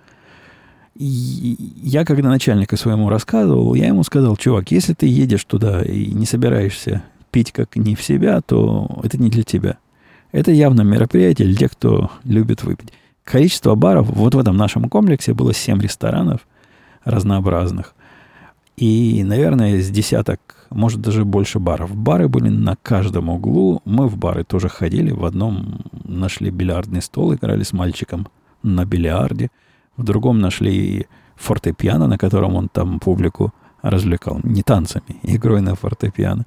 [0.95, 6.11] И я, когда начальника своему рассказывал, я ему сказал, чувак, если ты едешь туда и
[6.11, 9.77] не собираешься пить как не в себя, то это не для тебя.
[10.31, 12.93] Это явно мероприятие для тех, кто любит выпить.
[13.23, 16.41] Количество баров вот в этом нашем комплексе было 7 ресторанов
[17.03, 17.95] разнообразных.
[18.75, 21.95] И, наверное, с десяток, может, даже больше баров.
[21.95, 23.81] Бары были на каждом углу.
[23.85, 25.11] Мы в бары тоже ходили.
[25.11, 28.27] В одном нашли бильярдный стол, играли с мальчиком
[28.63, 29.49] на бильярде.
[29.95, 31.05] В другом нашли
[31.35, 33.53] фортепиано, на котором он там публику
[33.83, 34.39] развлекал.
[34.43, 36.45] Не танцами, игрой на фортепиано.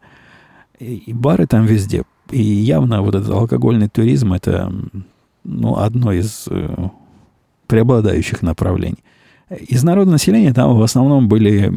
[0.80, 2.02] И бары там везде.
[2.30, 4.72] И явно вот этот алкогольный туризм это
[5.44, 6.88] ну, одно из э,
[7.68, 8.98] преобладающих направлений.
[9.48, 11.72] Из народного населения там в основном были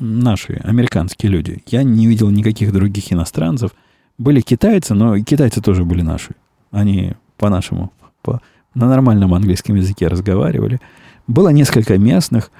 [0.00, 1.62] наши, американские люди.
[1.66, 3.72] Я не видел никаких других иностранцев.
[4.18, 6.34] Были китайцы, но и китайцы тоже были наши.
[6.70, 7.92] Они по-нашему,
[8.22, 8.40] по,
[8.74, 10.80] на нормальном английском языке разговаривали.
[11.26, 12.50] Было несколько местных,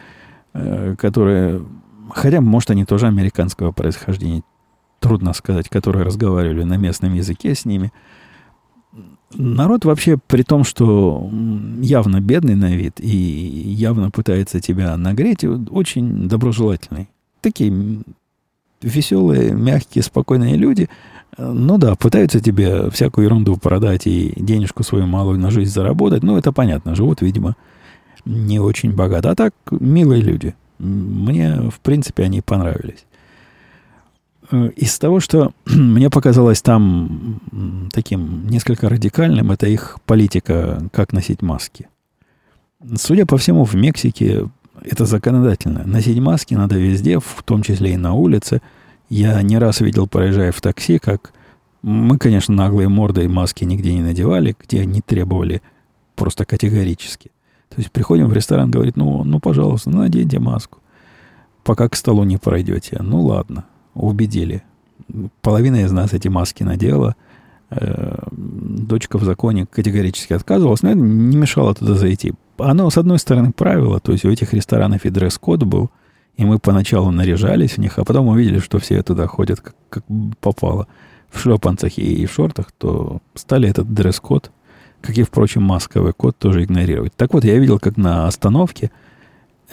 [0.52, 1.62] э, которые,
[2.10, 4.42] хотя, может, они тоже американского происхождения,
[5.00, 7.92] трудно сказать, которые разговаривали на местном языке с ними.
[9.32, 11.30] Народ вообще, при том, что
[11.80, 17.08] явно бедный на вид и явно пытается тебя нагреть, очень доброжелательный.
[17.40, 18.02] Такие
[18.82, 20.88] веселые, мягкие, спокойные люди,
[21.38, 26.22] ну да, пытаются тебе всякую ерунду продать и денежку свою малую на жизнь заработать.
[26.22, 27.56] Ну, это понятно, живут, видимо,
[28.24, 29.30] не очень богато.
[29.30, 30.54] А так, милые люди.
[30.78, 33.04] Мне, в принципе, они понравились.
[34.50, 37.40] Э, из того, что мне показалось там
[37.92, 41.88] таким несколько радикальным, это их политика, как носить маски.
[42.96, 44.48] Судя по всему, в Мексике
[44.82, 45.84] это законодательно.
[45.86, 48.60] Носить маски надо везде, в том числе и на улице.
[49.08, 51.32] Я не раз видел, проезжая в такси, как
[51.82, 55.62] мы, конечно, наглые морды и маски нигде не надевали, где они требовали
[56.14, 57.30] просто категорически.
[57.70, 60.78] То есть приходим в ресторан, говорит, ну, ну, пожалуйста, наденьте маску,
[61.64, 62.98] пока к столу не пройдете.
[63.00, 63.64] Ну, ладно
[63.94, 64.62] убедили.
[65.40, 67.16] Половина из нас эти маски надела.
[67.70, 72.34] Э, дочка в законе категорически отказывалась, но это не мешало туда зайти.
[72.62, 75.90] Оно, с одной стороны, правило, то есть у этих ресторанов и дресс-код был,
[76.36, 80.04] и мы поначалу наряжались в них, а потом увидели, что все туда ходят как, как
[80.40, 80.86] попало
[81.30, 84.50] в шлепанцах и в шортах, то стали этот дресс-код,
[85.00, 87.14] как и, впрочем, масковый код, тоже игнорировать.
[87.16, 88.90] Так вот, я видел, как на остановке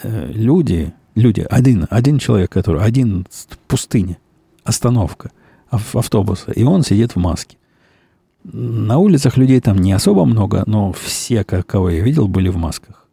[0.03, 4.17] э, люди люди, один, один человек, который, один в пустыне,
[4.63, 5.31] остановка
[5.69, 7.57] автобуса, и он сидит в маске.
[8.53, 13.05] На улицах людей там не особо много, но все, кого я видел, были в масках.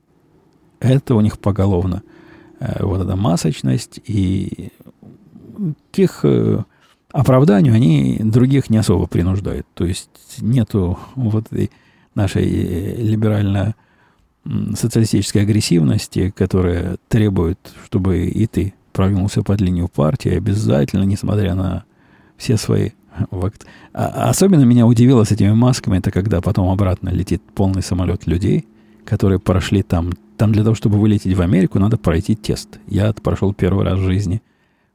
[0.79, 2.03] Это у них поголовно.
[2.61, 4.71] Э, вот эта масочность и
[5.93, 6.63] к их э,
[7.11, 9.67] оправданию они других не особо принуждают.
[9.75, 10.11] То есть
[10.41, 11.71] нету вот этой
[12.15, 13.75] нашей э, либерально
[14.75, 21.85] социалистической агрессивности, которая требует, чтобы и ты прогнулся под линию партии обязательно, несмотря на
[22.37, 22.91] все свои...
[23.93, 28.67] А особенно меня удивило с этими масками, это когда потом обратно летит полный самолет людей,
[29.05, 30.11] которые прошли там.
[30.37, 32.81] Там для того, чтобы вылететь в Америку, надо пройти тест.
[32.89, 34.43] Я прошел первый раз в жизни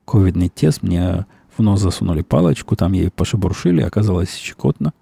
[0.06, 4.94] ковидный тест, мне в нос засунули палочку, там ей пошебуршили, оказалось щекотно.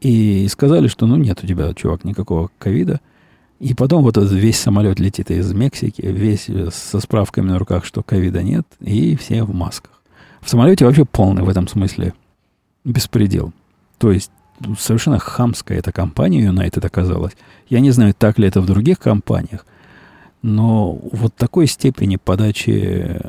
[0.00, 3.00] И сказали, что ну нет у тебя, чувак, никакого ковида–
[3.58, 7.84] и потом вот этот весь самолет летит из Мексики, весь э, со справками на руках,
[7.84, 9.95] что ковида нет, и все в масках.
[10.46, 12.14] В самолете вообще полный в этом смысле
[12.84, 13.52] беспредел.
[13.98, 14.30] То есть
[14.60, 17.32] ну, совершенно хамская эта компания United оказалась.
[17.68, 19.66] Я не знаю, так ли это в других компаниях,
[20.42, 23.20] но вот такой степени подачи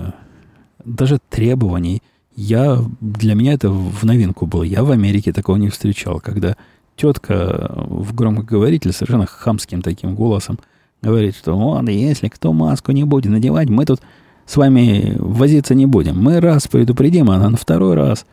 [0.85, 2.03] даже требований,
[2.35, 4.61] я, для меня это в новинку было.
[4.61, 6.55] Я в Америке такого не встречал, когда
[6.95, 10.59] тетка в громкоговорителе совершенно хамским таким голосом
[11.01, 14.01] говорит, что он, если кто маску не будет надевать, мы тут
[14.47, 16.19] с вами возиться не будем.
[16.19, 18.25] Мы раз предупредим, а на второй раз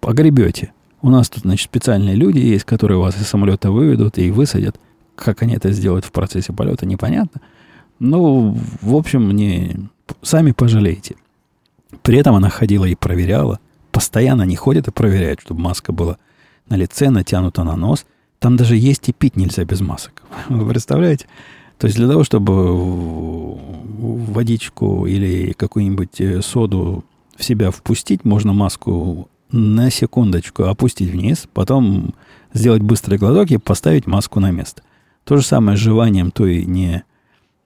[0.00, 0.72] погребете.
[1.00, 4.76] У нас тут, значит, специальные люди есть, которые вас из самолета выведут и высадят
[5.14, 7.40] как они это сделают в процессе полета, непонятно.
[7.98, 9.76] Ну, в общем, мне
[10.22, 11.16] сами пожалеете.
[12.02, 13.60] При этом она ходила и проверяла.
[13.90, 16.16] Постоянно не ходит и проверяет, чтобы маска была
[16.68, 18.06] на лице, натянута на нос.
[18.38, 20.22] Там даже есть и пить нельзя без масок.
[20.48, 21.26] Вы представляете?
[21.82, 23.58] То есть для того, чтобы
[24.30, 27.04] водичку или какую-нибудь э, соду
[27.36, 32.14] в себя впустить, можно маску на секундочку опустить вниз, потом
[32.52, 34.82] сделать быстрый глоток и поставить маску на место.
[35.24, 37.02] То же самое с жеванием той не,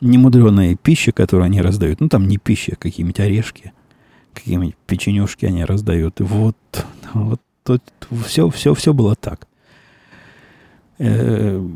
[0.01, 2.01] немудреной пищи, которую они раздают.
[2.01, 3.75] Ну, там не пища, а какие-нибудь орешки,
[4.33, 6.21] какие-нибудь печенюшки они раздают.
[6.21, 6.57] Вот,
[7.13, 7.83] вот тут
[8.25, 9.47] все, все, все было так.
[10.99, 11.67] Э,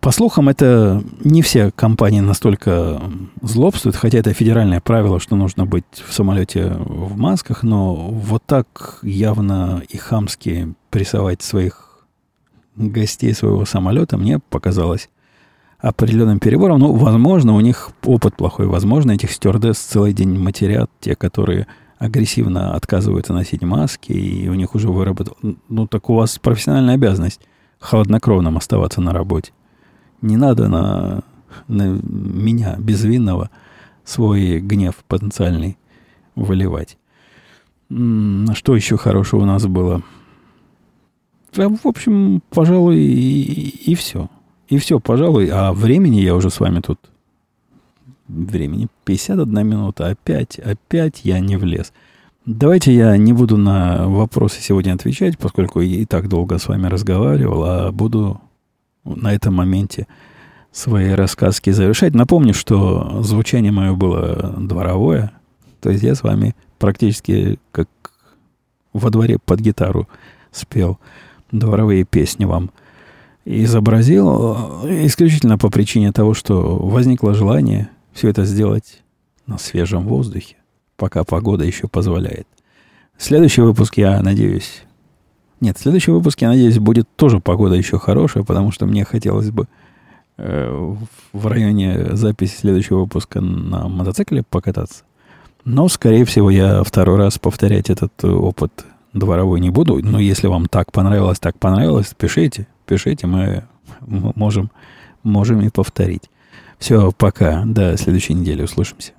[0.00, 3.00] по слухам, это не все компании настолько
[3.42, 8.98] злобствуют, хотя это федеральное правило, что нужно быть в самолете в масках, но вот так
[9.02, 12.06] явно и хамски прессовать своих
[12.76, 15.08] гостей своего самолета мне показалось
[15.78, 16.80] определенным перебором.
[16.80, 18.66] Ну, возможно, у них опыт плохой.
[18.66, 21.66] Возможно, этих стюардесс целый день матерят, те, которые
[21.98, 25.36] агрессивно отказываются носить маски, и у них уже выработал...
[25.68, 27.40] Ну, так у вас профессиональная обязанность
[27.78, 29.52] холоднокровным оставаться на работе.
[30.22, 31.22] Не надо на,
[31.68, 33.50] на меня, безвинного,
[34.04, 35.76] свой гнев потенциальный
[36.34, 36.98] выливать.
[37.88, 40.02] Что еще хорошего у нас было?
[41.52, 44.28] В общем, пожалуй, и, и все.
[44.68, 45.48] И все, пожалуй.
[45.48, 46.98] А времени я уже с вами тут...
[48.28, 50.08] Времени 51 минута.
[50.08, 51.92] Опять, опять я не влез.
[52.46, 57.64] Давайте я не буду на вопросы сегодня отвечать, поскольку и так долго с вами разговаривал,
[57.64, 58.40] а буду
[59.04, 60.06] на этом моменте
[60.70, 62.14] свои рассказки завершать.
[62.14, 65.32] Напомню, что звучание мое было дворовое.
[65.80, 67.88] То есть я с вами практически как
[68.92, 70.08] во дворе под гитару
[70.52, 71.00] спел
[71.50, 72.70] дворовые песни вам
[73.44, 74.84] изобразил.
[74.84, 79.02] Исключительно по причине того, что возникло желание все это сделать
[79.48, 80.56] на свежем воздухе,
[80.96, 82.46] пока погода еще позволяет.
[83.18, 84.82] Следующий выпуск, я надеюсь,
[85.60, 89.66] нет, следующий выпуск, я надеюсь, будет тоже погода еще хорошая, потому что мне хотелось бы
[90.36, 90.94] э,
[91.32, 95.04] в районе записи следующего выпуска на мотоцикле покататься.
[95.64, 98.84] Но, скорее всего, я второй раз повторять этот опыт
[99.14, 99.98] дворовой не буду.
[100.02, 103.64] Но если вам так понравилось, так понравилось, пишите, пишите, мы
[104.00, 104.70] можем,
[105.22, 106.30] можем и повторить.
[106.78, 107.64] Все, пока.
[107.64, 109.12] До следующей недели услышимся.